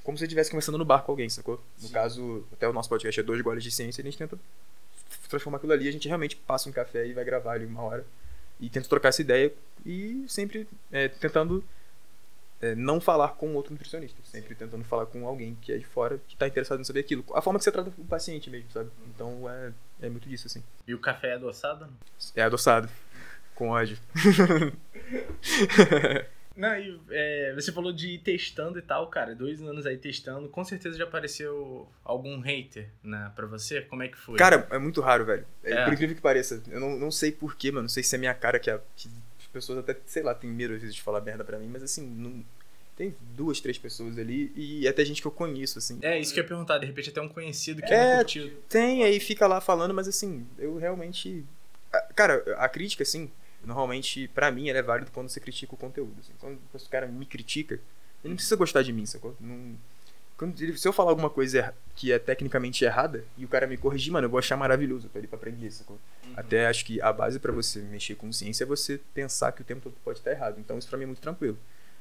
[0.05, 1.59] como se você estivesse conversando no bar com alguém, sacou?
[1.81, 1.93] No Sim.
[1.93, 4.37] caso, até o nosso podcast é dois goles de ciência, a gente tenta
[5.27, 8.05] transformar aquilo ali, a gente realmente passa um café e vai gravar ali uma hora.
[8.59, 9.53] E tenta trocar essa ideia
[9.85, 11.63] e sempre é, tentando
[12.61, 16.19] é, não falar com outro nutricionista, sempre tentando falar com alguém que é de fora,
[16.27, 17.23] que está interessado em saber aquilo.
[17.33, 18.89] A forma que você trata o paciente mesmo, sabe?
[19.13, 20.63] Então é, é muito disso, assim.
[20.87, 21.87] E o café é adoçado?
[22.35, 22.89] É adoçado,
[23.53, 23.97] com ódio.
[26.55, 29.35] Não, e, é, você falou de ir testando e tal, cara.
[29.35, 30.47] Dois anos aí testando.
[30.47, 33.81] Com certeza já apareceu algum hater né, pra você?
[33.81, 34.37] Como é que foi?
[34.37, 35.45] Cara, é muito raro, velho.
[35.63, 35.83] É, é.
[35.83, 36.63] Por incrível que pareça.
[36.69, 37.83] Eu não, não sei porquê, mano.
[37.83, 40.49] Não sei se é minha cara que, é, que as pessoas até, sei lá, tem
[40.49, 41.67] medo às vezes de falar merda pra mim.
[41.67, 42.43] Mas assim, não,
[42.95, 45.99] tem duas, três pessoas ali e até gente que eu conheço, assim.
[46.01, 48.55] É, isso que eu ia perguntar, de repente até um conhecido que é, é curtido.
[48.69, 51.43] Tem, aí fica lá falando, mas assim, eu realmente.
[52.15, 53.29] Cara, a crítica, assim,
[53.65, 56.15] normalmente, para mim, ela é válida quando você critica o conteúdo.
[56.19, 56.34] Assim.
[56.39, 57.75] Quando o cara me critica,
[58.23, 59.36] ele não precisa gostar de mim, sacou?
[59.39, 59.75] Não...
[60.38, 63.78] Quando ele, se eu falar alguma coisa que é tecnicamente errada e o cara me
[63.78, 65.97] corrigir, mano, eu vou achar maravilhoso pra ele pra aprender, sacou?
[66.25, 66.34] Uhum.
[66.36, 69.63] Até acho que a base para você mexer com ciência é você pensar que o
[69.63, 70.60] tempo todo pode estar errado.
[70.60, 71.58] Então isso pra mim é muito tranquilo.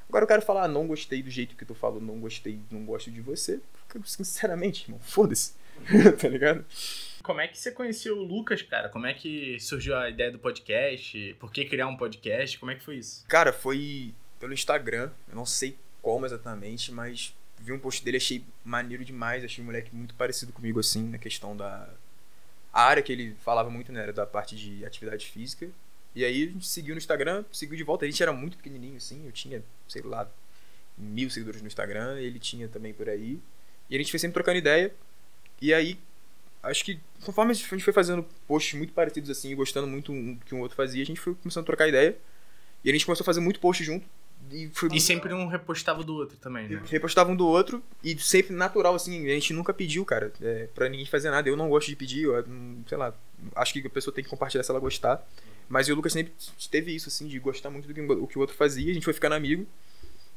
[0.09, 2.85] Agora eu quero falar, ah, não gostei do jeito que tu falou, não gostei, não
[2.85, 3.61] gosto de você.
[3.87, 5.55] Porque, sinceramente, irmão, foda-se.
[6.21, 6.65] tá ligado?
[7.25, 8.91] Como é que você conheceu o Lucas, cara?
[8.91, 11.35] Como é que surgiu a ideia do podcast?
[11.41, 12.59] Por que criar um podcast?
[12.59, 13.25] Como é que foi isso?
[13.27, 15.11] Cara, foi pelo Instagram.
[15.27, 19.43] Eu não sei como exatamente, mas vi um post dele, achei maneiro demais.
[19.43, 21.89] Achei um moleque muito parecido comigo, assim, na questão da.
[22.71, 24.03] A área que ele falava muito, né?
[24.03, 25.71] Era da parte de atividade física.
[26.15, 28.05] E aí a gente seguiu no Instagram, seguiu de volta.
[28.05, 29.25] A gente era muito pequenininho, assim.
[29.25, 30.31] Eu tinha, sei lá,
[30.99, 32.21] mil seguidores no Instagram.
[32.21, 33.41] Ele tinha também por aí.
[33.89, 34.95] E a gente foi sempre trocando ideia.
[35.59, 35.99] E aí,
[36.65, 40.37] acho que conforme a gente foi fazendo posts muito parecidos assim, e gostando muito um
[40.45, 42.17] que um outro fazia, a gente foi começando a trocar ideia.
[42.85, 44.07] E a gente começou a fazer muito post junto.
[44.51, 46.83] E, foi e sempre um repostava do outro também, né?
[46.87, 49.25] Repostava um do outro e sempre natural, assim.
[49.27, 51.49] A gente nunca pediu, cara, é, pra ninguém fazer nada.
[51.49, 52.45] Eu não gosto de pedir, eu,
[52.87, 53.15] sei lá,
[53.57, 55.27] acho que a pessoa tem que compartilhar se ela gostar.
[55.67, 56.33] Mas o Lucas sempre
[56.71, 58.91] teve isso, assim, de gostar muito do que o, que o outro fazia.
[58.91, 59.67] A gente foi ficando amigo.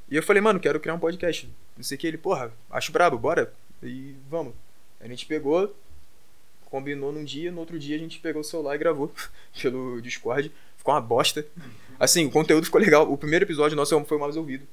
[0.10, 1.54] E eu falei, mano, quero criar um podcast.
[1.76, 2.08] Não sei o que.
[2.08, 3.54] Ele, porra, acho brabo, bora.
[3.84, 4.54] E vamos.
[5.02, 5.76] A gente pegou,
[6.70, 9.12] combinou num dia, no outro dia a gente pegou o celular e gravou
[9.62, 10.52] pelo Discord.
[10.78, 11.46] Ficou uma bosta.
[12.00, 13.12] Assim, o conteúdo ficou legal.
[13.12, 14.66] O primeiro episódio nosso foi o mais ouvido.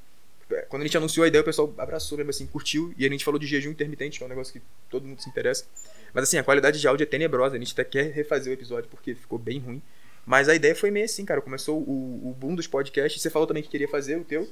[0.50, 2.94] É, quando a gente anunciou a ideia, o pessoal abraçou mesmo assim, curtiu.
[2.98, 5.28] E a gente falou de jejum intermitente, que é um negócio que todo mundo se
[5.28, 5.64] interessa.
[6.12, 7.56] Mas assim, a qualidade de áudio é tenebrosa.
[7.56, 9.82] A gente até quer refazer o episódio porque ficou bem ruim.
[10.26, 11.40] Mas a ideia foi meio assim, cara.
[11.40, 13.20] Começou o, o boom dos podcasts.
[13.20, 14.48] Você falou também que queria fazer o teu.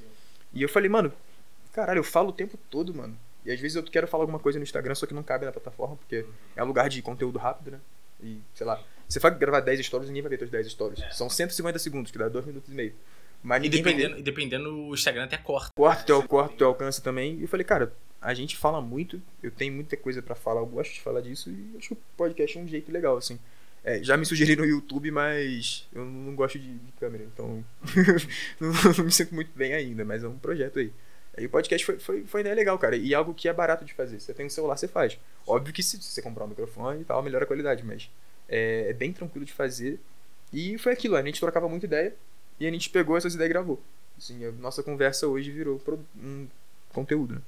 [0.53, 1.13] E eu falei, mano,
[1.73, 3.17] caralho, eu falo o tempo todo, mano.
[3.45, 5.53] E às vezes eu quero falar alguma coisa no Instagram, só que não cabe na
[5.53, 6.25] plataforma, porque
[6.55, 7.81] é um lugar de conteúdo rápido, né?
[8.23, 11.03] E, sei lá, você vai gravar 10 stories, ninguém vai ver teus 10 stories.
[11.03, 11.11] É.
[11.11, 12.95] São 150 segundos, que dá 2 minutos e meio.
[13.43, 15.71] Mas e dependendo, e dependendo, o Instagram até corta.
[15.75, 17.39] Corta, teu, corta teu alcance também.
[17.39, 20.67] E eu falei, cara, a gente fala muito, eu tenho muita coisa para falar, eu
[20.67, 23.39] gosto de falar disso e acho que o podcast é um jeito legal, assim.
[23.85, 27.65] É, já me sugeri no YouTube, mas eu não gosto de, de câmera, então
[28.61, 30.93] não, não, me sinto muito bem ainda, mas é um projeto aí.
[31.37, 32.95] Aí o podcast foi, foi, foi ideia legal, cara.
[32.97, 34.21] E algo que é barato de fazer.
[34.21, 35.19] Você tem um celular, você faz.
[35.47, 38.11] Óbvio que se você comprar um microfone e tal, melhora a qualidade, mas
[38.49, 39.99] é, é, bem tranquilo de fazer.
[40.53, 42.15] E foi aquilo, a gente trocava muita ideia
[42.61, 43.83] e a gente pegou essas ideias e gravou.
[44.19, 45.81] Assim, a nossa conversa hoje virou
[46.17, 46.47] um
[46.93, 47.41] conteúdo, né?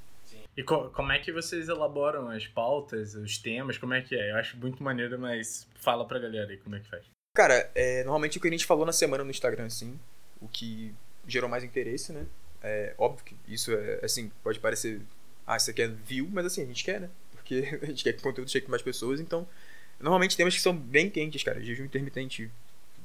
[0.56, 3.76] E co como é que vocês elaboram as pautas, os temas?
[3.76, 4.30] Como é que é?
[4.30, 7.04] Eu acho muito maneiro, mas fala pra galera aí como é que faz.
[7.36, 9.98] Cara, é, normalmente o que a gente falou na semana no Instagram, assim,
[10.40, 10.94] o que
[11.26, 12.24] gerou mais interesse, né?
[12.66, 15.00] É óbvio que isso é, assim, pode parecer,
[15.46, 17.10] ah, isso aqui é view, mas assim, a gente quer, né?
[17.32, 19.46] Porque a gente quer que o conteúdo chegue com mais pessoas, então,
[20.00, 21.60] normalmente temas que são bem quentes, cara.
[21.62, 22.50] Jejum intermitente,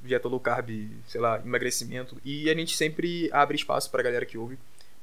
[0.01, 0.69] dieta low carb,
[1.07, 2.17] sei lá, emagrecimento.
[2.23, 4.57] E a gente sempre abre espaço pra galera que ouve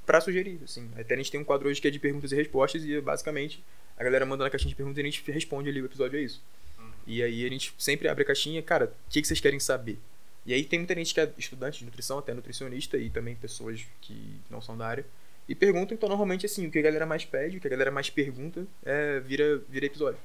[0.06, 0.88] para sugerir, assim.
[0.96, 3.62] Até a gente tem um quadro hoje que é de perguntas e respostas e basicamente
[3.98, 6.22] a galera manda na caixinha de perguntas e a gente responde ali o episódio é
[6.22, 6.42] isso.
[6.78, 6.90] Uhum.
[7.06, 9.98] E aí a gente sempre abre a caixinha, cara, o que, que vocês querem saber?
[10.46, 13.84] E aí tem muita gente que é estudante de nutrição, até nutricionista e também pessoas
[14.00, 15.04] que não são da área.
[15.48, 17.90] E perguntam, então normalmente assim, o que a galera mais pede, o que a galera
[17.90, 20.18] mais pergunta, é, vira, vira episódio.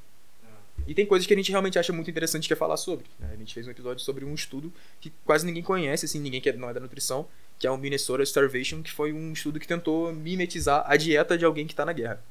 [0.43, 0.47] É.
[0.91, 3.05] E tem coisas que a gente realmente acha muito interessante que é falar sobre.
[3.19, 3.31] Né?
[3.33, 6.49] A gente fez um episódio sobre um estudo que quase ninguém conhece, assim, ninguém que
[6.49, 9.67] é, não é da nutrição, que é o Minnesota Starvation, que foi um estudo que
[9.67, 12.23] tentou mimetizar a dieta de alguém que está na guerra.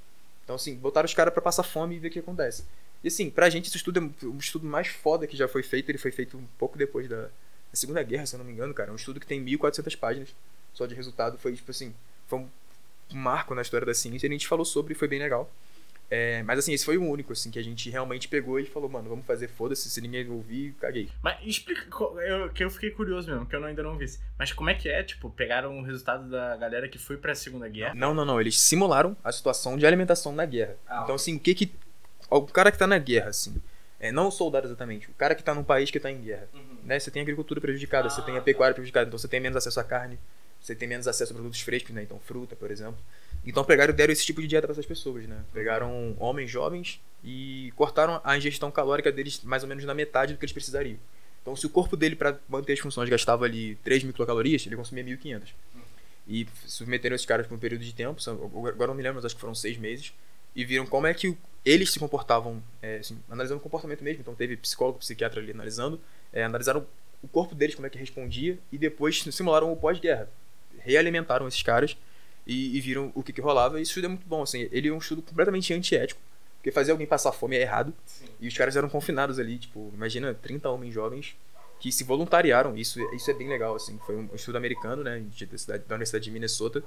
[0.44, 2.64] Então, assim, botaram os caras para passar fome e ver o que acontece.
[3.02, 5.88] E, assim, pra gente esse estudo é um estudo mais foda que já foi feito.
[5.88, 7.30] Ele foi feito um pouco depois da,
[7.70, 8.90] da Segunda Guerra, se eu não me engano, cara.
[8.90, 10.34] É um estudo que tem 1.400 páginas
[10.72, 11.38] só de resultado.
[11.38, 11.94] Foi, tipo assim,
[12.26, 12.48] foi um
[13.12, 14.26] marco na história da ciência.
[14.26, 15.50] E a gente falou sobre foi bem legal.
[16.12, 18.88] É, mas assim, esse foi o único, assim, que a gente realmente pegou e falou,
[18.88, 21.08] mano, vamos fazer, foda-se, se ninguém ouvir, caguei.
[21.22, 21.86] Mas explica,
[22.26, 24.06] eu, que eu fiquei curioso mesmo, que eu ainda não vi.
[24.36, 27.68] Mas como é que é, tipo, pegaram o resultado da galera que foi pra Segunda
[27.68, 27.94] Guerra?
[27.94, 30.76] Não, não, não, eles simularam a situação de alimentação na guerra.
[30.88, 31.72] Ah, então, assim, o que que...
[32.28, 33.62] O cara que tá na guerra, assim,
[34.00, 36.48] é, não o soldado exatamente, o cara que tá num país que tá em guerra,
[36.54, 36.78] uhum.
[36.84, 36.98] né?
[36.98, 39.56] Você tem a agricultura prejudicada, ah, você tem a pecuária prejudicada, então você tem menos
[39.56, 40.18] acesso à carne,
[40.60, 42.02] você tem menos acesso a produtos frescos, né?
[42.02, 42.98] Então, fruta, por exemplo.
[43.44, 45.42] Então pegaram deram esse tipo de dieta para essas pessoas, né?
[45.52, 50.38] Pegaram homens jovens e cortaram a ingestão calórica deles mais ou menos na metade do
[50.38, 50.98] que eles precisariam.
[51.40, 54.76] Então se o corpo dele para manter as funções gastava ali 3 mil quilocalorias, ele
[54.76, 55.42] consumia 1.500.
[56.28, 58.20] E submeteram esses caras por um período de tempo,
[58.68, 60.12] agora não me lembro, mas acho que foram seis meses,
[60.54, 64.20] e viram como é que eles se comportavam, é, assim, analisando o comportamento mesmo.
[64.20, 66.00] Então teve psicólogo, psiquiatra ali analisando,
[66.32, 66.86] é, analisaram
[67.22, 70.28] o corpo deles, como é que respondia, e depois simularam o pós-guerra.
[70.78, 71.96] Realimentaram esses caras
[72.46, 73.78] e, e viram o que, que rolava.
[73.78, 74.68] E isso estudo é muito bom, assim.
[74.72, 76.20] Ele é um estudo completamente antiético,
[76.56, 77.92] porque fazer alguém passar fome é errado.
[78.06, 78.26] Sim.
[78.40, 81.36] E os caras eram confinados ali, tipo, imagina 30 homens jovens
[81.78, 82.76] que se voluntariaram.
[82.76, 83.98] Isso, isso é bem legal, assim.
[84.06, 85.22] Foi um estudo americano, né,
[85.86, 86.82] da Universidade de Minnesota.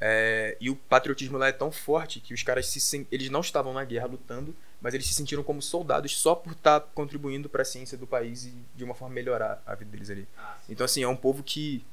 [0.00, 3.72] É, e o patriotismo lá é tão forte que os caras se, eles não estavam
[3.74, 7.62] na guerra lutando, mas eles se sentiram como soldados só por estar tá contribuindo para
[7.62, 10.26] a ciência do país e de uma forma melhorar a vida deles ali.
[10.38, 11.84] Ah, então assim, é um povo que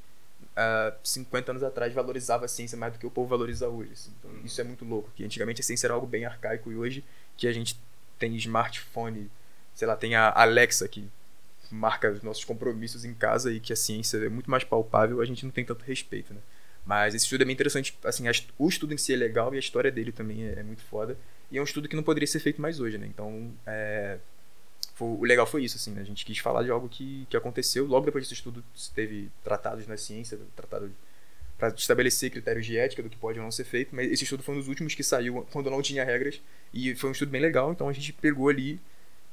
[0.56, 3.92] há 50 anos atrás valorizava a ciência mais do que o povo valoriza hoje.
[3.92, 4.10] Assim.
[4.18, 4.40] Então, uhum.
[4.44, 5.10] Isso é muito louco.
[5.14, 7.04] Que antigamente a ciência era algo bem arcaico e hoje
[7.36, 7.78] que a gente
[8.18, 9.30] tem smartphone,
[9.74, 11.08] sei lá, tem a Alexa que
[11.70, 15.24] marca os nossos compromissos em casa e que a ciência é muito mais palpável, a
[15.24, 16.40] gente não tem tanto respeito, né?
[16.88, 18.24] Mas esse estudo é bem interessante, assim,
[18.58, 21.18] o estudo em si é legal e a história dele também é, é muito foda.
[21.50, 23.06] E é um estudo que não poderia ser feito mais hoje, né?
[23.06, 24.16] Então, é,
[24.94, 26.00] foi, o legal foi isso, assim, né?
[26.00, 27.84] A gente quis falar de algo que, que aconteceu.
[27.84, 30.90] Logo depois desse estudo, teve tratados na ciência, tratado
[31.58, 33.94] para estabelecer critérios de ética do que pode ou não ser feito.
[33.94, 36.40] Mas esse estudo foi um dos últimos que saiu quando não tinha regras.
[36.72, 38.80] E foi um estudo bem legal, então a gente pegou ali.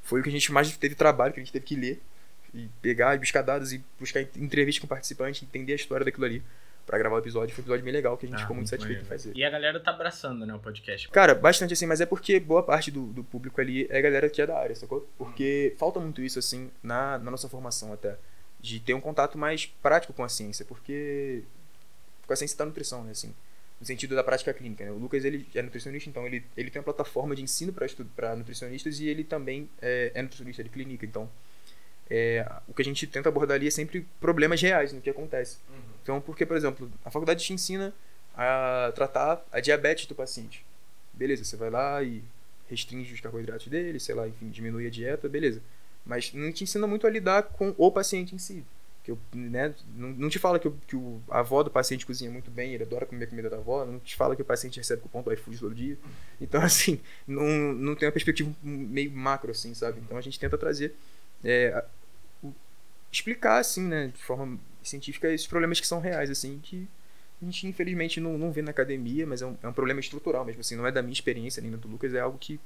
[0.04, 2.02] Foi o que a gente mais teve trabalho, que a gente teve que ler.
[2.54, 6.44] E pegar, buscar dados e buscar entrevista com o participante, entender a história daquilo ali
[6.86, 7.54] para gravar o episódio.
[7.54, 9.34] Foi um episódio bem legal que a gente ah, ficou muito satisfeito em fazer.
[9.36, 11.10] E a galera tá abraçando, né, o podcast.
[11.10, 14.30] Cara, bastante assim, mas é porque boa parte do, do público ali é a galera
[14.30, 15.10] que é da área, sacou?
[15.18, 15.78] Porque hum.
[15.78, 18.18] falta muito isso, assim, na, na nossa formação até.
[18.60, 21.44] De ter um contato mais prático com a ciência, porque
[22.26, 23.34] com a ciência da nutrição, né, assim.
[23.80, 24.92] No sentido da prática clínica, né?
[24.92, 29.00] O Lucas, ele é nutricionista, então ele, ele tem uma plataforma de ensino para nutricionistas
[29.00, 31.30] e ele também é, é nutricionista de clínica, então...
[32.10, 35.58] É, o que a gente tenta abordar ali é sempre problemas reais no que acontece.
[35.70, 35.76] Uhum.
[36.04, 37.94] Então, porque, por exemplo, a faculdade te ensina
[38.36, 40.64] a tratar a diabetes do paciente.
[41.14, 42.24] Beleza, você vai lá e
[42.70, 45.62] restringe os carboidratos dele, sei lá, enfim, diminui a dieta, beleza.
[46.06, 48.64] Mas não te ensina muito a lidar com o paciente em si.
[49.04, 52.06] Que eu, né, não, não te fala que, o, que o, a avó do paciente
[52.06, 54.46] cozinha muito bem, ele adora comer a comida da avó, não te fala que o
[54.46, 55.98] paciente recebe cupom do iFood todo dia.
[56.42, 60.00] Então, assim, não, não tem uma perspectiva meio macro, assim, sabe?
[60.04, 60.96] Então a gente tenta trazer,
[61.46, 61.86] é,
[63.12, 66.88] explicar, assim, né, de forma científica esses problemas que são reais, assim, que
[67.42, 70.44] a gente infelizmente não, não vê na academia, mas é um, é um problema estrutural
[70.44, 72.60] mesmo, assim, não é da minha experiência nem do Lucas, é algo que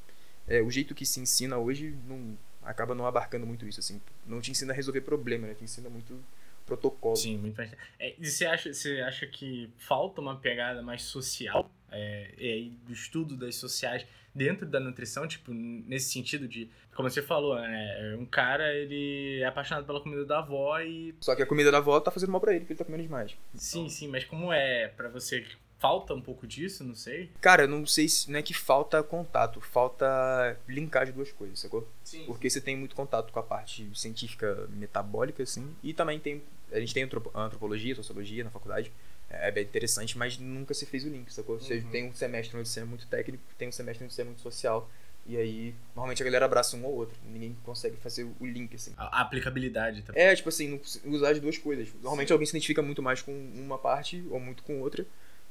[0.48, 4.40] é, o jeito que se ensina hoje não acaba não abarcando muito isso, assim, não
[4.42, 6.18] te ensina a resolver problema, né, te ensina muito
[6.66, 7.16] protocolo.
[7.16, 7.60] Sim, muito.
[8.00, 12.94] É, e você acha, você acha que falta uma pegada mais social, é, e do
[12.94, 14.06] estudo das sociais
[14.40, 18.16] dentro da nutrição, tipo, nesse sentido de, como você falou, né?
[18.18, 21.14] Um cara, ele é apaixonado pela comida da avó e.
[21.20, 23.04] Só que a comida da avó tá fazendo mal pra ele, porque ele tá comendo
[23.04, 23.36] demais.
[23.54, 23.90] Sim, então...
[23.90, 25.46] sim, mas como é para você
[25.78, 27.30] falta um pouco disso, não sei.
[27.42, 31.86] Cara, não sei se não é que falta contato, falta linkar as duas coisas, sacou?
[32.02, 32.24] Sim.
[32.26, 36.42] Porque você tem muito contato com a parte científica metabólica, assim, e também tem.
[36.72, 38.92] A gente tem antropologia, sociologia na faculdade
[39.30, 41.60] é bem interessante, mas nunca se fez o link, sacou?
[41.60, 41.90] Você uhum.
[41.90, 44.42] tem um semestre onde você é muito técnico, tem um semestre onde você é muito
[44.42, 44.90] social.
[45.26, 47.16] E aí, normalmente a galera abraça um ou outro.
[47.32, 48.94] Ninguém consegue fazer o link, assim.
[48.98, 50.24] A aplicabilidade também.
[50.24, 51.94] É, tipo assim, usar as duas coisas.
[51.96, 52.34] Normalmente Sim.
[52.34, 55.06] alguém se identifica muito mais com uma parte ou muito com outra.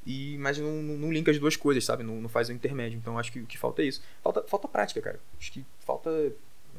[0.05, 2.03] E, mas não, não linka as duas coisas, sabe?
[2.03, 2.99] Não, não faz o intermédio.
[2.99, 4.03] Então acho que o que falta é isso.
[4.21, 5.21] Falta, falta prática, cara.
[5.39, 6.11] Acho que falta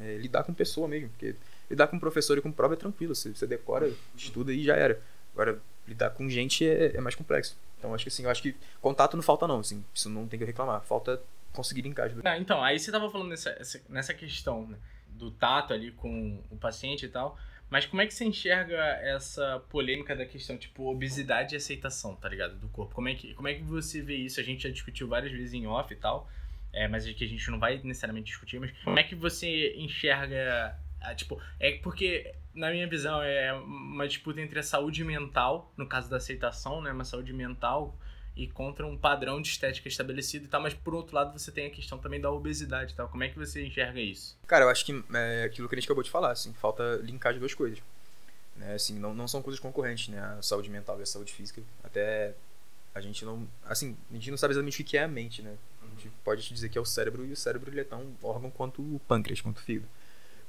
[0.01, 1.09] é, lidar com pessoa mesmo.
[1.09, 1.35] Porque
[1.69, 3.15] lidar com professor e com prova é tranquilo.
[3.15, 4.99] Você, você decora, estuda e já era.
[5.33, 7.57] Agora, lidar com gente é, é mais complexo.
[7.77, 10.39] Então acho que assim, eu acho que contato não falta não, assim, isso não tem
[10.39, 10.81] que reclamar.
[10.81, 11.21] Falta
[11.53, 12.15] conseguir encaixe.
[12.23, 13.57] Ah, então, aí você tava falando nessa,
[13.89, 17.37] nessa questão né, do tato ali com o paciente e tal.
[17.69, 22.27] Mas como é que você enxerga essa polêmica da questão, tipo, obesidade e aceitação, tá
[22.27, 22.55] ligado?
[22.55, 22.95] Do corpo.
[22.95, 24.39] Como é que, como é que você vê isso?
[24.39, 26.27] A gente já discutiu várias vezes em off e tal,
[26.73, 29.75] é, mas é que a gente não vai necessariamente discutir, mas como é que você
[29.75, 35.71] enxerga é, tipo, é porque, na minha visão, é uma disputa entre a saúde mental,
[35.77, 36.91] no caso da aceitação, né?
[36.91, 37.97] Uma saúde mental
[38.35, 41.67] e contra um padrão de estética estabelecido e tal, mas por outro lado você tem
[41.67, 43.09] a questão também da obesidade e tal.
[43.09, 44.37] Como é que você enxerga isso?
[44.47, 47.33] Cara, eu acho que é aquilo que a gente acabou de falar, assim, falta linkar
[47.33, 47.79] as duas coisas.
[48.55, 48.75] Né?
[48.75, 50.19] Assim, não, não são coisas concorrentes, né?
[50.37, 51.61] A saúde mental e a saúde física.
[51.83, 52.33] Até
[52.93, 53.47] a gente não.
[53.65, 55.55] Assim, a gente não sabe exatamente o que é a mente, né?
[55.81, 58.05] A gente pode te dizer que é o cérebro e o cérebro ele é tão
[58.21, 59.87] órgão quanto o pâncreas, quanto o fígado.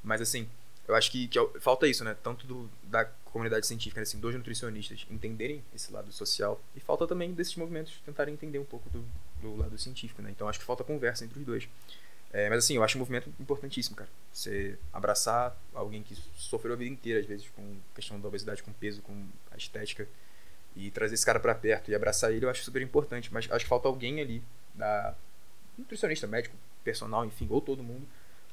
[0.03, 0.49] Mas assim,
[0.89, 2.17] eu acho que, que é falta isso, né?
[2.23, 7.33] Tanto do, da comunidade científica, assim, dos nutricionistas entenderem esse lado social e falta também
[7.33, 9.05] desses movimentos tentarem entender um pouco do,
[9.41, 10.31] do lado científico, né?
[10.31, 11.69] Então acho que falta conversa entre os dois.
[12.33, 14.11] É, mas assim, eu acho um movimento importantíssimo, cara.
[14.33, 18.73] Você abraçar alguém que sofreu a vida inteira, às vezes, com questão da obesidade, com
[18.73, 20.07] peso, com a estética,
[20.77, 23.33] e trazer esse cara para perto e abraçar ele, eu acho super importante.
[23.33, 24.43] Mas acho que falta alguém ali,
[24.75, 25.15] da
[25.77, 28.07] nutricionista, médico, personal, enfim, ou todo mundo,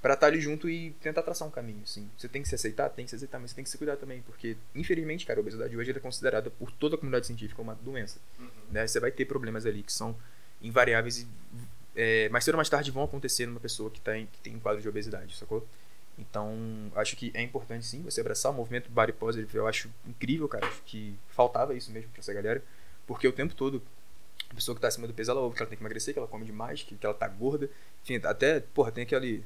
[0.08, 2.10] para estar tá ali junto e tentar traçar um caminho, assim.
[2.18, 2.88] Você tem que se aceitar?
[2.88, 5.42] Tem que se aceitar, mas você tem que se cuidar também, porque, infelizmente, cara, a
[5.42, 8.18] obesidade hoje é considerada por toda a comunidade científica uma doença.
[8.40, 8.48] Uhum.
[8.72, 8.88] Né?
[8.88, 10.16] Você vai ter problemas ali que são
[10.62, 11.28] invariáveis e
[11.94, 14.56] é, mais cedo ou mais tarde vão acontecer numa pessoa que, tá em, que tem
[14.56, 15.68] um quadro de obesidade, sacou?
[16.18, 16.56] Então,
[16.96, 19.58] acho que é importante sim você abraçar o movimento body positive.
[19.58, 22.64] Eu acho incrível, cara, acho que faltava isso mesmo pra essa galera,
[23.06, 23.84] porque o tempo todo
[24.50, 26.20] a pessoa que tá acima do peso, ela ouve que ela tem que emagrecer, que
[26.20, 27.70] ela come demais, que, que ela tá gorda.
[28.04, 29.44] Enfim, até, porra, tem aquele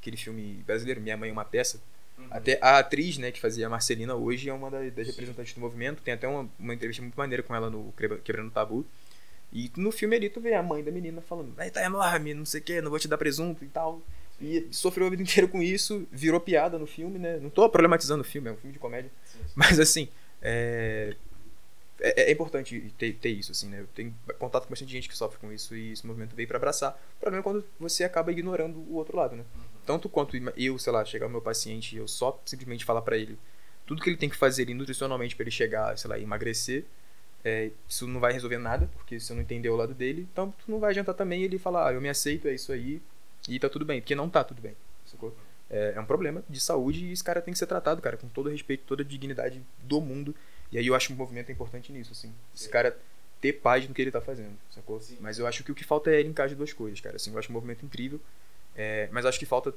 [0.00, 1.80] aquele filme brasileiro, Minha Mãe é uma Peça.
[2.18, 2.26] Uhum.
[2.30, 5.60] Até a atriz, né, que fazia a Marcelina hoje é uma das, das representantes do
[5.60, 6.02] movimento.
[6.02, 7.92] Tem até uma, uma entrevista muito maneira com ela no
[8.24, 8.86] Quebrando Tabu.
[9.52, 12.44] E no filme ali tu vê a mãe da menina falando, vai tá enorme, não
[12.44, 14.00] sei o que, não vou te dar presunto e tal.
[14.40, 17.38] E sofreu a vida inteira com isso, virou piada no filme, né?
[17.38, 19.10] Não tô problematizando o filme, é um filme de comédia.
[19.24, 19.52] Sim, sim.
[19.54, 20.08] Mas assim,
[20.40, 21.14] é...
[22.00, 22.30] é...
[22.30, 23.80] É, importante ter, ter isso, assim, né?
[23.80, 26.56] Eu tenho contato com bastante gente que sofre com isso e esse movimento veio para
[26.56, 26.92] abraçar.
[27.16, 29.44] O problema é quando você acaba ignorando o outro lado, né?
[29.54, 29.69] Uhum.
[29.90, 33.16] Tanto quanto eu, sei lá, chegar ao meu paciente e eu só simplesmente falar para
[33.16, 33.36] ele
[33.90, 36.84] tudo que ele tem que fazer ali nutricionalmente para ele chegar, sei lá, emagrecer,
[37.44, 40.70] é, isso não vai resolver nada, porque você não entendeu o lado dele, então tu
[40.70, 43.02] não vai adiantar também ele falar, ah, eu me aceito, é isso aí,
[43.48, 45.34] e tá tudo bem, porque não tá tudo bem, sacou?
[45.68, 48.28] É, é um problema de saúde e esse cara tem que ser tratado, cara, com
[48.28, 50.36] todo respeito, toda a dignidade do mundo,
[50.70, 52.96] e aí eu acho que o movimento é importante nisso, assim, esse cara
[53.40, 55.00] ter paz no que ele tá fazendo, sacou?
[55.00, 55.16] Sim.
[55.20, 57.38] Mas eu acho que o que falta é ele encaixar duas coisas, cara, assim, eu
[57.40, 58.20] acho um movimento incrível,
[58.76, 59.74] é, mas acho que falta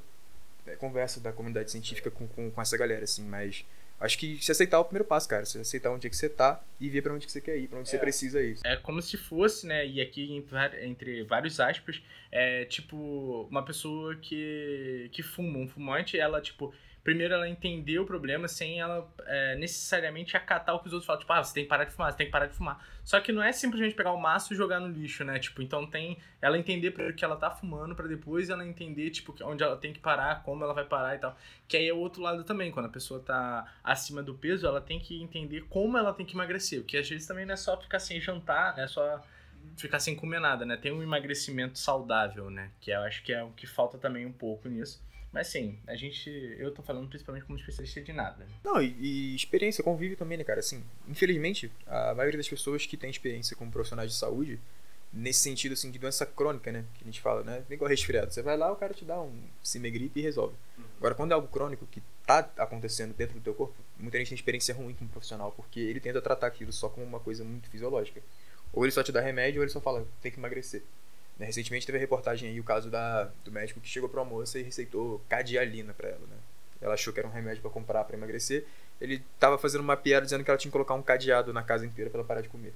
[0.65, 3.65] é, conversa da comunidade científica com, com, com essa galera, assim, mas
[4.03, 5.45] Acho que se aceitar é o primeiro passo, cara.
[5.45, 7.69] Se aceitar onde é que você tá e ver para onde que você quer ir,
[7.69, 7.91] para onde é.
[7.91, 8.57] você precisa ir.
[8.65, 10.43] É como se fosse, né, e aqui
[10.81, 16.73] entre vários aspas, é tipo uma pessoa que, que fuma, um fumante, ela, tipo,
[17.03, 21.19] primeiro ela entender o problema sem ela é, necessariamente acatar o que os outros falam.
[21.19, 22.87] Tipo, ah, você tem que parar de fumar, você tem que parar de fumar.
[23.03, 25.37] Só que não é simplesmente pegar o maço e jogar no lixo, né?
[25.37, 29.35] Tipo, então tem ela entender primeiro que ela tá fumando para depois ela entender, tipo,
[29.43, 31.37] onde ela tem que parar, como ela vai parar e tal.
[31.67, 34.79] Que aí é o outro lado também, quando a pessoa tá acima do peso, ela
[34.79, 36.79] tem que entender como ela tem que emagrecer.
[36.79, 38.87] O que às vezes também não é só ficar sem jantar, né?
[38.87, 39.21] Só
[39.75, 40.77] ficar sem comer nada, né?
[40.77, 42.71] Tem um emagrecimento saudável, né?
[42.79, 45.01] Que eu acho que é o que falta também um pouco nisso.
[45.33, 46.29] Mas sim, a gente.
[46.59, 48.47] Eu tô falando principalmente como especialista de nada.
[48.63, 50.59] Não, e, e, experiência, convívio também, né, cara?
[50.59, 54.59] Assim, infelizmente, a maioria das pessoas que tem experiência como profissionais de saúde,
[55.11, 56.85] nesse sentido, assim, de doença crônica, né?
[56.93, 57.63] Que a gente fala, né?
[57.67, 58.31] Igual resfriado.
[58.31, 60.55] Você vai lá, o cara te dá um cimegripe e resolve.
[60.77, 60.83] Uhum.
[60.97, 64.35] Agora, quando é algo crônico que tá acontecendo dentro do teu corpo, muita gente tem
[64.35, 68.21] experiência ruim como profissional, porque ele tenta tratar aquilo só como uma coisa muito fisiológica.
[68.71, 70.83] Ou ele só te dá remédio, ou ele só fala, tem que emagrecer.
[71.37, 71.45] Né?
[71.45, 74.59] Recentemente teve a reportagem aí, o caso da, do médico que chegou para uma moça
[74.59, 76.37] e receitou cadialina para ela, né?
[76.81, 78.65] Ela achou que era um remédio para comprar para emagrecer.
[78.99, 81.85] Ele tava fazendo uma piada dizendo que ela tinha que colocar um cadeado na casa
[81.85, 82.73] inteira para ela parar de comer.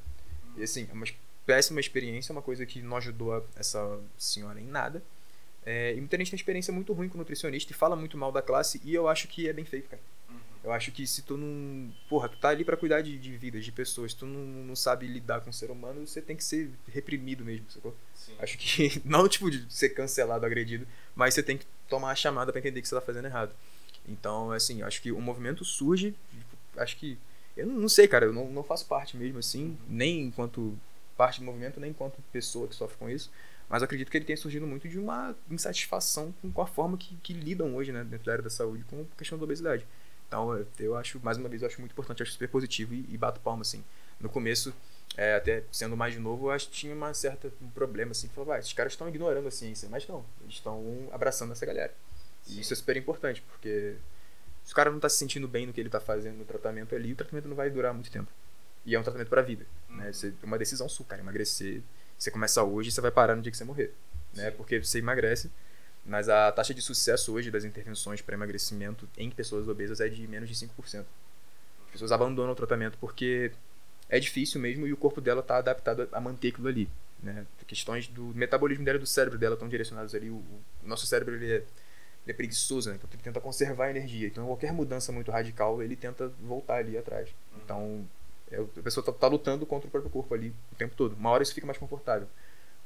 [0.55, 1.05] E assim, é uma
[1.45, 5.03] péssima experiência, uma coisa que não ajudou essa senhora em nada.
[5.65, 8.41] É, e muita gente tem experiência muito ruim com nutricionista e fala muito mal da
[8.41, 10.01] classe, e eu acho que é bem feito, cara.
[10.63, 11.91] Eu acho que se tu não.
[12.09, 15.07] Porra, tu tá ali para cuidar de, de vidas, de pessoas, tu não, não sabe
[15.07, 17.95] lidar com o ser humano, você tem que ser reprimido mesmo, sacou?
[18.13, 18.33] Sim.
[18.39, 19.01] Acho que.
[19.05, 22.81] Não tipo de ser cancelado, agredido, mas você tem que tomar a chamada para entender
[22.81, 23.53] que você tá fazendo errado.
[24.07, 26.15] Então, assim, acho que o movimento surge.
[26.75, 27.17] Acho que.
[27.55, 29.77] Eu não sei, cara, eu não, não faço parte mesmo, assim, uhum.
[29.89, 30.77] nem enquanto
[31.17, 33.31] parte do movimento, nem enquanto pessoa que sofre com isso.
[33.69, 37.33] Mas acredito que ele tenha surgido muito de uma insatisfação com a forma que, que
[37.33, 39.85] lidam hoje, né, dentro da área da saúde, com a questão da obesidade.
[40.27, 43.17] Então, eu acho, mais uma vez, eu acho muito importante, acho super positivo e, e
[43.17, 43.83] bato palma, assim.
[44.19, 44.73] No começo,
[45.15, 48.27] é, até sendo mais de novo, eu acho que tinha uma certa um problema, assim.
[48.29, 49.87] Falava, ah, esses caras estão ignorando a ciência.
[49.89, 51.93] Mas não, eles estão abraçando essa galera.
[52.47, 53.95] E isso é super importante, porque
[54.63, 56.93] se o cara não está se sentindo bem no que ele está fazendo no tratamento
[56.93, 58.29] ali, o tratamento não vai durar muito tempo.
[58.85, 59.65] E é um tratamento para a vida.
[59.89, 60.07] Né?
[60.07, 60.13] Uhum.
[60.13, 61.21] Você, é uma decisão sua, cara.
[61.21, 61.81] Emagrecer,
[62.17, 63.93] você começa hoje e você vai parar no dia que você morrer.
[64.33, 64.51] Né?
[64.51, 65.49] Porque você emagrece
[66.07, 70.25] mas a taxa de sucesso hoje das intervenções para emagrecimento em pessoas obesas é de
[70.25, 71.05] menos de 5%.
[71.85, 73.51] As pessoas abandonam o tratamento porque
[74.09, 76.89] é difícil mesmo e o corpo dela está adaptado a manter aquilo ali.
[77.21, 77.45] Né?
[77.67, 80.29] Questões do metabolismo dela e do cérebro dela estão direcionados ali.
[80.29, 81.65] O, o nosso cérebro ele é, ele
[82.27, 82.95] é preguiçoso, né?
[82.95, 84.27] então ele tenta conservar a energia.
[84.27, 87.29] Então qualquer mudança muito radical ele tenta voltar ali atrás.
[87.61, 88.07] Então
[88.49, 91.15] é, a pessoa está tá lutando contra o próprio corpo ali o tempo todo.
[91.15, 92.29] Uma hora isso fica mais confortável.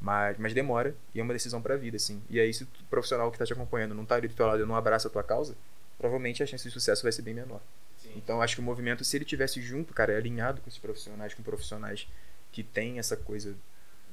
[0.02, 2.22] Mas, mas demora e é uma decisão para a vida, assim.
[2.30, 4.64] E aí, se o profissional que está te acompanhando não está ali do teu lado
[4.64, 5.56] e não abraça a tua causa,
[5.98, 7.62] provavelmente a chance de sucesso vai ser bem menor.
[7.98, 8.14] Sim.
[8.16, 11.44] Então, acho que o movimento, se ele tivesse junto, cara, alinhado com esses profissionais, com
[11.44, 12.08] profissionais
[12.52, 13.56] que têm essa coisa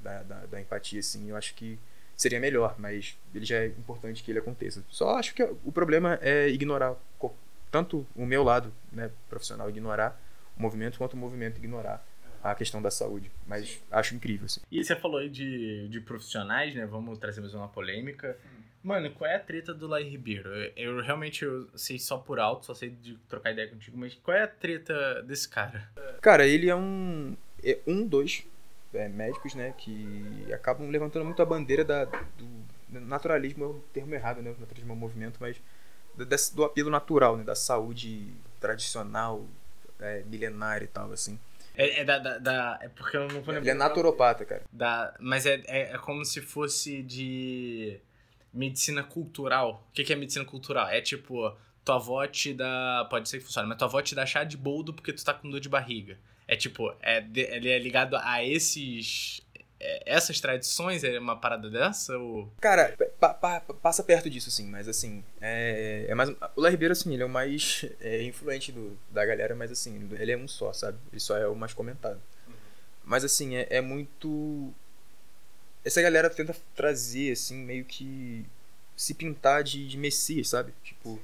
[0.03, 1.79] da, da, da empatia, assim, eu acho que
[2.14, 4.85] seria melhor, mas ele já é importante que ele aconteça.
[4.90, 6.96] Só acho que o problema é ignorar
[7.70, 10.20] tanto o meu lado, né, profissional, ignorar
[10.57, 12.05] o movimento, quanto o movimento ignorar
[12.42, 13.31] a questão da saúde.
[13.46, 13.79] Mas Sim.
[13.90, 14.61] acho incrível, assim.
[14.70, 16.86] E você falou aí de, de profissionais, né?
[16.86, 18.36] Vamos trazer mais uma polêmica.
[18.82, 20.49] Mano, qual é a treta do Lai Ribeiro?
[20.49, 24.14] Eu, eu, realmente eu sei só por alto, só sei de trocar ideia contigo, mas
[24.14, 25.91] qual é a treta desse cara?
[26.20, 27.36] Cara, ele é um.
[27.62, 28.47] É um, dois
[28.95, 29.74] é, médicos, né?
[29.76, 32.68] Que acabam levantando muito a bandeira da, do.
[32.89, 34.55] Naturalismo é o termo errado, né?
[34.59, 35.61] Naturalismo é um movimento, mas
[36.14, 36.24] do,
[36.55, 37.45] do apelo natural, né?
[37.45, 39.45] Da saúde tradicional,
[40.01, 41.39] é, milenária e tal, assim.
[41.79, 43.61] É, é da, da, da, É porque eu não vou lembrar.
[43.61, 44.62] Ele é naturopata, cara.
[44.72, 48.01] Da, mas é, é, é como se fosse de
[48.53, 49.87] medicina cultural.
[49.89, 50.89] O que, que é medicina cultural?
[50.89, 53.07] É tipo, tua avó te dá.
[53.09, 55.33] Pode ser que funcione, mas tua avó te dá chá de boldo porque tu tá
[55.33, 56.18] com dor de barriga.
[56.49, 59.41] É tipo, é, ele é ligado a esses
[59.81, 62.18] essas tradições é uma parada dessa?
[62.18, 62.53] Ou...
[62.61, 66.31] Cara, pa, pa, passa perto disso, sim, mas assim, é, é mais.
[66.57, 70.09] O Léo Ribeiro, assim, ele é o mais é, influente do, da galera, mas assim,
[70.18, 70.99] ele é um só, sabe?
[71.12, 72.20] Ele só é o mais comentado.
[72.47, 72.55] Uhum.
[73.05, 74.72] Mas assim, é, é muito.
[75.85, 78.45] Essa galera tenta trazer, assim, meio que.
[78.97, 80.72] se pintar de, de messias, sabe?
[80.83, 81.20] Tipo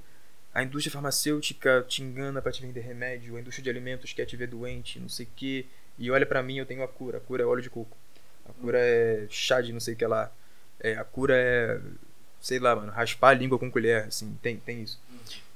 [0.55, 4.37] a indústria farmacêutica te engana para te vender remédio, a indústria de alimentos quer te
[4.37, 5.67] ver doente, não sei o quê.
[5.99, 7.19] E olha para mim, eu tenho a cura.
[7.19, 7.97] A cura é óleo de coco.
[8.45, 10.31] A cura é chá de não sei o que lá.
[10.81, 11.81] É, a cura é,
[12.41, 15.01] sei lá, mano, raspar a língua com colher, assim, tem, tem isso.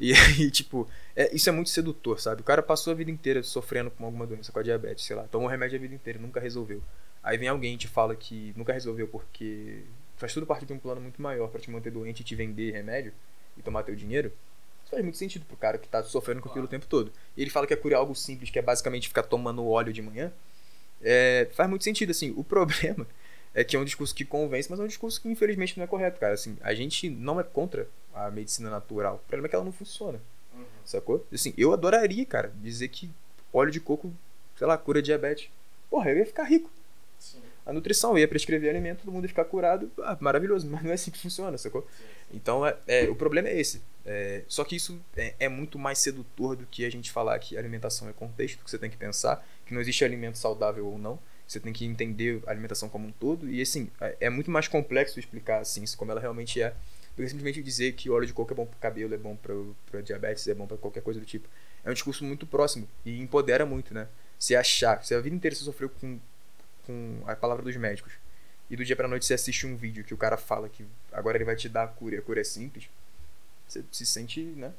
[0.01, 2.41] E aí, tipo, é, isso é muito sedutor, sabe?
[2.41, 5.25] O cara passou a vida inteira sofrendo com alguma doença, com a diabetes, sei lá,
[5.25, 6.83] tomou remédio a vida inteira, nunca resolveu.
[7.23, 9.83] Aí vem alguém e te fala que nunca resolveu porque
[10.17, 12.73] faz tudo parte de um plano muito maior para te manter doente e te vender
[12.73, 13.13] remédio
[13.57, 14.33] e tomar teu dinheiro.
[14.83, 17.13] Isso faz muito sentido pro cara que tá sofrendo com aquilo o tempo todo.
[17.37, 19.93] E ele fala que a cura é algo simples, que é basicamente ficar tomando óleo
[19.93, 20.33] de manhã.
[21.03, 22.33] É, faz muito sentido, assim.
[22.37, 23.07] O problema
[23.55, 25.87] é que é um discurso que convence, mas é um discurso que infelizmente não é
[25.87, 26.35] correto, cara.
[26.35, 29.17] Assim, a gente não é contra a medicina natural.
[29.17, 30.21] O problema é que ela não funciona.
[30.55, 30.65] Uhum.
[30.85, 31.27] Sacou?
[31.33, 33.11] Assim, eu adoraria, cara, dizer que
[33.53, 34.13] óleo de coco,
[34.57, 35.51] sei lá, cura diabetes.
[35.91, 36.71] Porra, eu ia ficar rico.
[37.69, 39.91] A nutrição, eu ia prescrever alimento, todo mundo ia ficar curado.
[39.99, 41.87] Ah, maravilhoso, mas não é assim que funciona, sacou?
[42.33, 43.83] Então, é, é, o problema é esse.
[44.07, 47.59] É, só que isso é, é, muito mais sedutor do que a gente falar que
[47.59, 51.19] alimentação é contexto, que você tem que pensar, que não existe alimento saudável ou não.
[51.47, 53.49] Você tem que entender a alimentação como um todo.
[53.51, 56.71] E assim, é, é muito mais complexo explicar assim, como ela realmente é,
[57.15, 60.01] do que simplesmente dizer que óleo de coco é bom para cabelo, é bom para
[60.01, 61.49] diabetes, é bom para qualquer coisa do tipo.
[61.85, 64.09] É um discurso muito próximo e empodera muito, né?
[64.39, 66.19] Se achar, se a vida inteira você sofreu com,
[66.89, 68.15] com a palavra dos médicos
[68.71, 71.37] e do dia pra noite você assiste um vídeo que o cara fala que agora
[71.37, 72.89] ele vai te dar a cura e a cura é simples,
[73.67, 74.73] você se sente, né?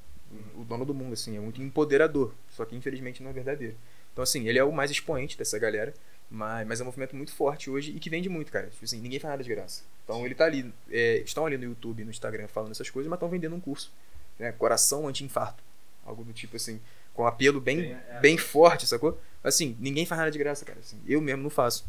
[0.55, 2.34] O dono do mundo, assim, é muito empoderador.
[2.49, 3.76] Só que infelizmente não é verdadeiro.
[4.14, 5.93] Então, assim, ele é o mais expoente dessa galera,
[6.30, 8.68] mas, mas é um movimento muito forte hoje e que vende muito, cara.
[8.68, 9.84] Tipo assim, ninguém faz nada de graça.
[10.03, 13.18] Então ele tá ali, é, estão ali no YouTube, no Instagram falando essas coisas, mas
[13.18, 13.91] estão vendendo um curso.
[14.38, 14.51] Né?
[14.51, 15.64] Coração anti-infarto.
[16.05, 16.80] Algo do tipo assim,
[17.14, 19.20] com um apelo bem, é, bem forte, sacou?
[19.43, 20.80] Assim, ninguém faz nada de graça, cara.
[20.80, 21.86] Assim, eu mesmo não faço.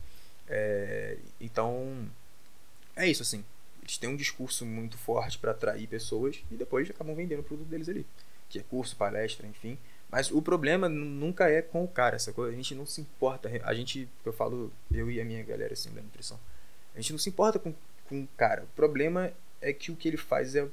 [0.50, 2.10] É, então,
[2.96, 3.44] é isso, assim.
[3.82, 7.68] Eles têm um discurso muito forte para atrair pessoas e depois acabam vendendo o produto
[7.68, 8.04] deles ali.
[8.48, 9.78] Que é curso, palestra, enfim.
[10.10, 13.48] Mas o problema nunca é com o cara, coisa A gente não se importa.
[13.62, 16.38] A gente, eu falo, eu e a minha galera assim da nutrição,
[16.94, 17.72] a gente não se importa com,
[18.08, 18.64] com o cara.
[18.64, 20.66] O problema é que o que ele faz é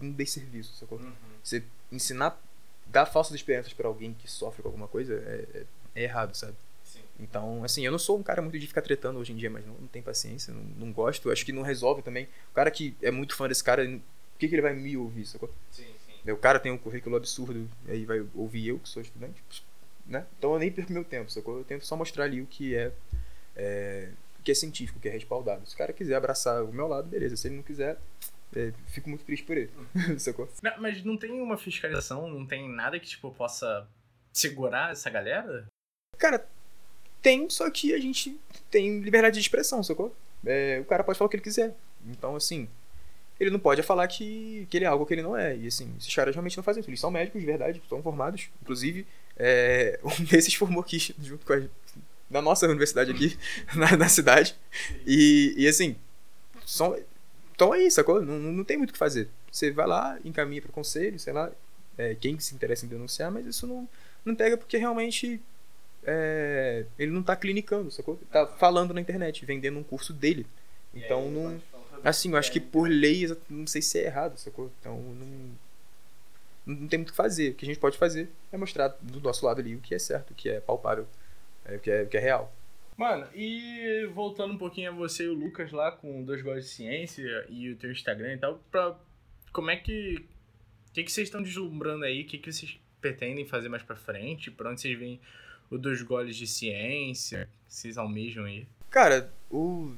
[0.00, 0.98] um desserviço, sacou?
[0.98, 1.12] Uhum.
[1.42, 2.40] Você ensinar,
[2.86, 5.64] dar falsas experiências para alguém que sofre com alguma coisa é, é,
[5.96, 6.54] é errado, sabe?
[7.18, 9.64] Então, assim, eu não sou um cara muito de ficar tretando hoje em dia, mas
[9.64, 11.30] não, não tenho paciência, não, não gosto.
[11.30, 12.28] Acho que não resolve também.
[12.50, 15.26] O cara que é muito fã desse cara, por que, que ele vai me ouvir,
[15.26, 15.52] sacou?
[15.70, 16.30] Sim, sim.
[16.30, 19.42] O cara tem um currículo absurdo, aí vai ouvir eu, que sou estudante,
[20.06, 20.26] né?
[20.38, 21.58] Então eu nem perco meu tempo, sacou?
[21.58, 22.92] Eu tento só mostrar ali o que é,
[23.54, 24.08] é
[24.38, 25.66] o que é científico, o que é respaldado.
[25.66, 27.36] Se o cara quiser abraçar o meu lado, beleza.
[27.36, 27.98] Se ele não quiser,
[28.56, 29.70] é, fico muito triste por ele,
[30.18, 30.48] sacou?
[30.62, 33.86] Não, mas não tem uma fiscalização, não tem nada que, tipo, possa
[34.32, 35.66] segurar essa galera?
[36.18, 36.46] Cara,
[37.24, 38.38] tem, só que a gente
[38.70, 40.14] tem liberdade de expressão, sacou?
[40.44, 41.74] É, o cara pode falar o que ele quiser.
[42.06, 42.68] Então, assim,
[43.40, 45.56] ele não pode falar que, que ele é algo que ele não é.
[45.56, 46.90] E, assim, esses caras realmente não fazem isso.
[46.90, 48.50] Eles são médicos de verdade, estão formados.
[48.60, 49.06] Inclusive,
[49.38, 51.62] é, um desses formou aqui, junto com a,
[52.28, 53.38] na nossa universidade aqui,
[53.74, 54.54] na, na cidade.
[55.06, 55.96] E, e assim,
[56.66, 56.94] são,
[57.52, 58.20] estão aí, sacou?
[58.20, 59.30] Não, não tem muito o que fazer.
[59.50, 61.50] Você vai lá, encaminha para o conselho, sei lá,
[61.96, 63.88] é, quem se interessa em denunciar, mas isso não,
[64.26, 65.40] não pega porque realmente
[66.06, 68.16] é, ele não tá clinicando, sacou?
[68.16, 70.46] Ele tá falando na internet, vendendo um curso dele.
[70.92, 71.60] Então não.
[72.02, 74.70] Assim, eu acho que por lei, não sei se é errado, sacou?
[74.80, 75.64] Então não.
[76.66, 77.50] Não tem muito o que fazer.
[77.50, 79.98] O que a gente pode fazer é mostrar do nosso lado ali o que é
[79.98, 81.06] certo, o que é palpável,
[81.64, 82.54] é, o, que é, o que é real.
[82.96, 86.70] Mano, e voltando um pouquinho a você e o Lucas lá com dois gols de
[86.70, 88.96] ciência e o teu Instagram e tal, pra,
[89.52, 90.26] como é que.
[90.88, 92.22] O que, que vocês estão deslumbrando aí?
[92.22, 94.50] O que, que vocês pretendem fazer mais pra frente?
[94.50, 95.20] Pra onde vocês vêm
[95.70, 98.66] o dos goles de ciência que vocês almejam aí?
[98.90, 99.92] Cara, o...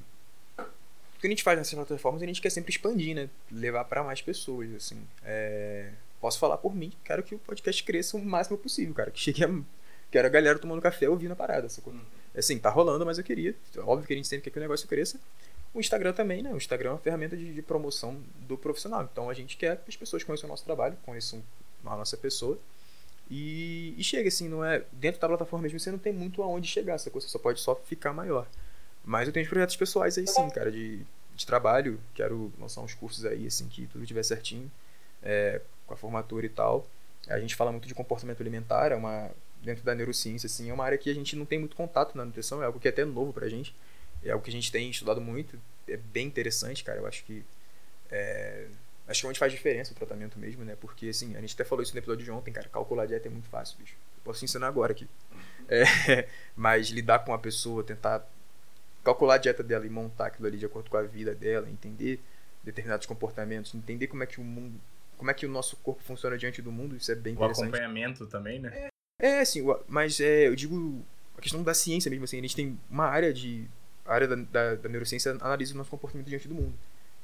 [0.57, 3.29] o que a gente faz nessas plataformas, a gente quer sempre expandir, né?
[3.51, 5.01] Levar para mais pessoas, assim.
[5.23, 5.91] É...
[6.19, 9.11] Posso falar por mim, quero que o podcast cresça o máximo possível, cara.
[9.11, 9.49] Que chegue a...
[10.09, 11.91] Quero a galera tomando café ouvindo a parada, sacou?
[11.91, 12.01] Uhum.
[12.35, 13.53] Assim, tá rolando, mas eu queria.
[13.79, 15.19] Óbvio que a gente sempre quer que o negócio cresça.
[15.73, 16.51] O Instagram também, né?
[16.51, 19.07] O Instagram é uma ferramenta de, de promoção do profissional.
[19.11, 21.43] Então a gente quer que as pessoas conheçam o nosso trabalho, conheçam
[21.85, 22.57] a nossa pessoa
[23.29, 24.83] e, e, chega assim, não é.
[24.91, 27.75] Dentro da plataforma mesmo você não tem muito aonde chegar, essa coisa só pode só
[27.75, 28.47] ficar maior.
[29.03, 31.01] Mas eu tenho projetos pessoais aí sim, cara, de,
[31.35, 31.99] de trabalho.
[32.13, 34.71] Quero lançar uns cursos aí, assim, que tudo estiver certinho,
[35.21, 36.87] é, com a formatura e tal.
[37.27, 39.29] A gente fala muito de comportamento alimentar, é uma.
[39.61, 42.23] Dentro da neurociência, assim, é uma área que a gente não tem muito contato na
[42.23, 43.75] nutrição, é algo que é até novo pra gente.
[44.23, 46.99] É algo que a gente tem estudado muito, é bem interessante, cara.
[46.99, 47.43] Eu acho que
[48.09, 48.67] é,
[49.07, 50.75] acho que é onde faz diferença o tratamento mesmo, né?
[50.79, 52.67] Porque assim, a gente até falou isso no episódio de ontem, cara.
[52.69, 53.95] Calcular a dieta é muito fácil, bicho.
[54.17, 55.07] Eu posso ensinar agora aqui.
[55.69, 58.27] É, mas lidar com a pessoa, tentar
[59.03, 62.21] calcular a dieta dela e montar aquilo ali de acordo com a vida dela, entender
[62.63, 64.79] determinados comportamentos, entender como é que o mundo,
[65.17, 67.65] como é que o nosso corpo funciona diante do mundo, isso é bem interessante.
[67.65, 68.89] O acompanhamento também, né?
[69.21, 71.01] É, é sim, mas é, eu digo
[71.37, 73.65] a questão da ciência mesmo, assim, a gente tem uma área de
[74.05, 76.73] a área da, da, da neurociência analisa o nosso comportamento diante do mundo.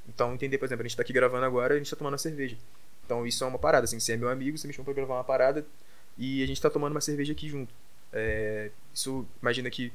[0.07, 2.17] Então, entender, por exemplo, a gente tá aqui gravando agora, a gente tá tomando uma
[2.17, 2.57] cerveja.
[3.05, 5.15] Então, isso é uma parada, assim, você é meu amigo, você me chama pra gravar
[5.15, 5.65] uma parada
[6.17, 7.73] e a gente tá tomando uma cerveja aqui junto.
[8.11, 9.91] É, isso, imagina que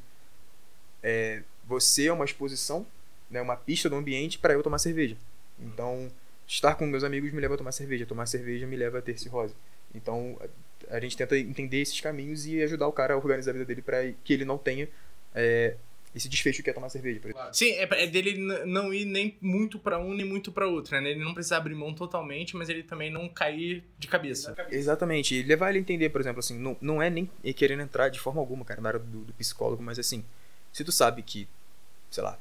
[1.02, 2.86] é, você é uma exposição,
[3.30, 5.16] né, uma pista do ambiente para eu tomar cerveja.
[5.58, 6.10] Então,
[6.46, 9.18] estar com meus amigos me leva a tomar cerveja, tomar cerveja me leva a ter
[9.18, 9.54] cirrose.
[9.94, 10.38] Então,
[10.90, 13.64] a, a gente tenta entender esses caminhos e ajudar o cara a organizar a vida
[13.64, 14.88] dele para que ele não tenha
[15.34, 15.76] é,
[16.18, 17.20] esse desfecho que é tomar cerveja.
[17.20, 17.48] Por exemplo.
[17.52, 21.10] Sim, é, é dele não ir nem muito para um nem muito para outro, né?
[21.10, 24.54] Ele não precisa abrir mão totalmente, mas ele também não cair de cabeça.
[24.70, 25.34] Exatamente.
[25.34, 28.20] E levar ele a entender, por exemplo, assim, não, não é nem querendo entrar de
[28.20, 30.24] forma alguma, cara, na área do, do psicólogo, mas assim,
[30.72, 31.48] se tu sabe que,
[32.10, 32.38] sei lá,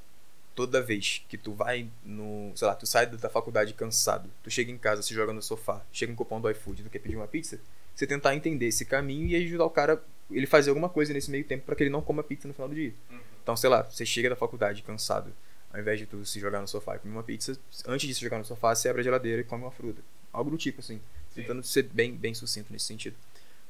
[0.57, 2.51] toda vez que tu vai no.
[2.55, 5.85] Sei lá, tu sai da faculdade cansado, tu chega em casa, se joga no sofá,
[5.91, 7.59] chega um cupom do iFood, tu quer pedir uma pizza,
[7.93, 11.43] você tentar entender esse caminho e ajudar o cara, ele fazer alguma coisa nesse meio
[11.43, 12.91] tempo para que ele não coma pizza no final do dia.
[13.11, 13.19] Uhum.
[13.47, 15.33] Então, sei lá, você chega da faculdade cansado,
[15.71, 18.19] ao invés de tu se jogar no sofá e comer uma pizza, antes de se
[18.19, 20.01] jogar no sofá, você abre a geladeira e come uma fruta.
[20.33, 20.99] Algo do tipo, assim.
[21.29, 21.41] Sim.
[21.43, 23.15] Tentando ser bem, bem sucinto nesse sentido.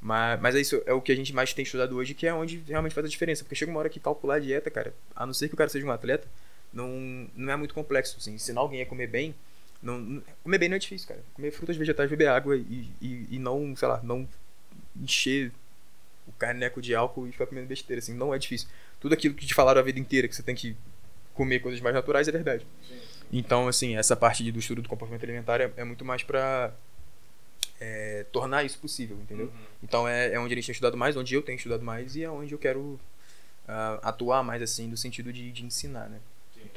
[0.01, 2.33] Mas, mas é isso, é o que a gente mais tem estudado hoje, que é
[2.33, 3.43] onde realmente faz a diferença.
[3.43, 5.69] Porque chega uma hora que calcular a dieta, cara, a não ser que o cara
[5.69, 6.27] seja um atleta,
[6.73, 8.17] não, não é muito complexo.
[8.17, 8.33] Assim.
[8.33, 9.35] Ensinar alguém a comer bem,
[9.79, 11.21] não, não, comer bem não é difícil, cara.
[11.35, 14.27] Comer frutas, vegetais, beber água e, e, e não, sei lá, não
[14.99, 15.51] encher
[16.25, 18.67] o caneco de álcool e ficar comendo besteira, assim, não é difícil
[18.99, 20.75] tudo aquilo que te falaram a vida inteira, que você tem que
[21.33, 22.65] comer coisas mais naturais, é verdade.
[22.87, 22.99] Sim.
[23.31, 26.73] Então, assim, essa parte do estudo do comportamento alimentar é, é muito mais para
[27.79, 29.47] é, tornar isso possível, entendeu?
[29.47, 29.65] Uhum.
[29.83, 32.23] Então, é, é onde a gente tem estudado mais, onde eu tenho estudado mais e
[32.23, 36.19] é onde eu quero uh, atuar mais, assim, no sentido de, de ensinar, né?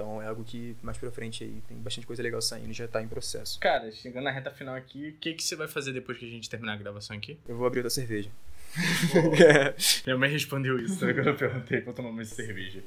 [0.01, 3.03] Então é algo que mais pra frente aí tem bastante coisa legal saindo, já tá
[3.03, 3.59] em processo.
[3.59, 6.29] Cara, chegando na reta final aqui, o que, que você vai fazer depois que a
[6.29, 7.39] gente terminar a gravação aqui?
[7.47, 8.31] Eu vou abrir outra cerveja.
[10.07, 12.83] Minha mãe respondeu isso quando eu perguntei pra tomar uma cerveja.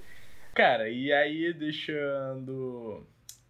[0.53, 3.03] Cara, e aí deixando.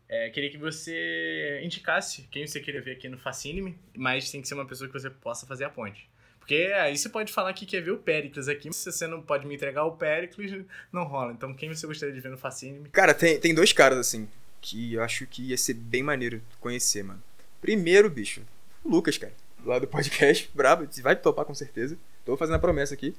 [0.07, 4.47] É, queria que você indicasse quem você queria ver aqui no Fascine, mas tem que
[4.47, 6.07] ser uma pessoa que você possa fazer a ponte.
[6.39, 9.21] Porque aí você pode falar que quer ver o Pericles aqui, mas se você não
[9.21, 11.31] pode me entregar o Pericles, não rola.
[11.31, 12.89] Então quem você gostaria de ver no Fascine?
[12.89, 14.27] Cara, tem, tem dois caras assim,
[14.61, 17.23] que eu acho que ia ser bem maneiro conhecer, mano.
[17.61, 18.41] Primeiro, bicho,
[18.84, 19.34] o Lucas, cara.
[19.65, 21.97] Lá do podcast, brabo, vai topar com certeza.
[22.26, 23.15] Tô fazendo a promessa aqui.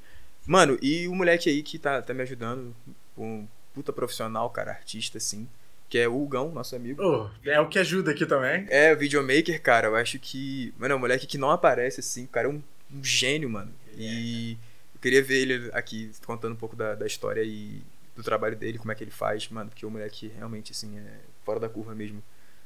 [0.47, 2.75] Mano, e o moleque aí que tá, tá me ajudando,
[3.17, 5.49] um puta profissional, cara, artista, assim,
[5.89, 7.03] que é o Hugão, nosso amigo.
[7.03, 8.67] Oh, é o que ajuda aqui também.
[8.69, 10.73] É, o videomaker, cara, eu acho que.
[10.79, 13.73] Mano, é um moleque que não aparece, assim, o cara é um, um gênio, mano.
[13.97, 14.59] E
[14.95, 17.83] eu queria ver ele aqui contando um pouco da, da história e
[18.15, 21.21] do trabalho dele, como é que ele faz, mano, porque o moleque realmente, assim, é
[21.45, 22.23] fora da curva mesmo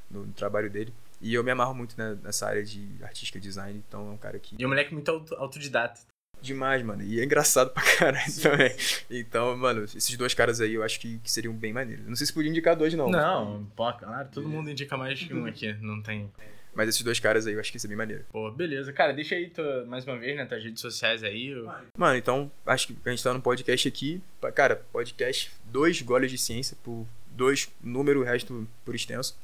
[0.09, 0.93] no, no trabalho dele.
[1.21, 4.39] E eu me amarro muito né, nessa área de artística design, então é um cara
[4.39, 4.55] que.
[4.57, 6.01] E um moleque muito autodidata.
[6.41, 7.03] Demais, mano.
[7.03, 8.41] E é engraçado pra caralho Sim.
[8.41, 8.75] também.
[9.09, 12.05] Então, mano, esses dois caras aí eu acho que, que seriam bem maneiros.
[12.07, 13.09] Não sei se podia indicar dois, não.
[13.09, 16.31] Não, pô, claro, todo mundo indica mais que um aqui, não tem.
[16.73, 18.23] Mas esses dois caras aí eu acho que ia ser bem maneiro.
[18.31, 18.93] Pô, beleza.
[18.93, 21.47] Cara, deixa aí tua, mais uma vez, né, tuas redes sociais aí.
[21.47, 21.69] Eu...
[21.97, 24.21] Mano, então, acho que a gente tá no podcast aqui.
[24.53, 29.37] Cara, podcast, dois goles de ciência por dois número, o resto por extenso.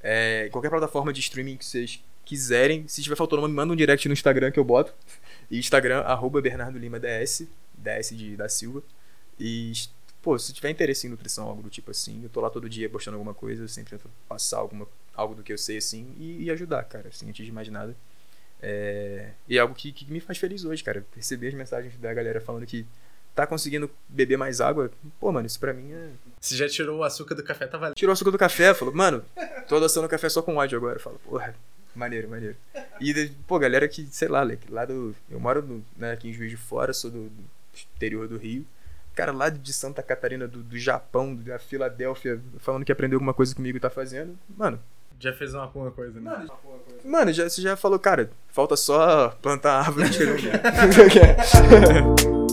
[0.00, 2.86] É, qualquer plataforma de streaming que vocês quiserem.
[2.86, 4.92] Se tiver faltando nome, manda um direct no Instagram que eu boto.
[5.50, 8.82] E Instagram, arroba Bernardo Lima DS, DS de, da Silva.
[9.38, 9.72] E,
[10.22, 12.88] pô, se tiver interesse em nutrição, algo do tipo assim, eu tô lá todo dia
[12.88, 16.44] postando alguma coisa, eu sempre tento passar alguma, algo do que eu sei, assim, e,
[16.44, 17.94] e ajudar, cara, assim, antes de mais nada.
[18.62, 21.04] É, e é algo que, que me faz feliz hoje, cara.
[21.14, 22.86] Receber as mensagens da galera falando que
[23.34, 24.90] tá conseguindo beber mais água,
[25.20, 26.08] pô, mano, isso pra mim é.
[26.40, 27.94] Você já tirou o açúcar do café, tá valendo.
[27.94, 29.22] Tirou o açúcar do café, falou, mano,
[29.68, 30.96] tô adoçando o café só com ódio agora.
[30.96, 31.54] Eu falo, porra,
[31.96, 32.56] Maneiro, maneiro.
[33.00, 35.14] E, pô, galera que, sei lá, lá do.
[35.30, 37.44] Eu moro no, né, aqui em Juiz de Fora, sou do, do
[37.94, 38.66] interior do Rio.
[39.14, 43.54] Cara, lá de Santa Catarina, do, do Japão, da Filadélfia, falando que aprendeu alguma coisa
[43.54, 44.38] comigo e tá fazendo.
[44.56, 44.78] Mano.
[45.18, 46.30] Já fez uma boa coisa, né?
[46.30, 46.50] Mano,
[47.02, 50.10] Mano já, você já falou, cara, falta só plantar árvore.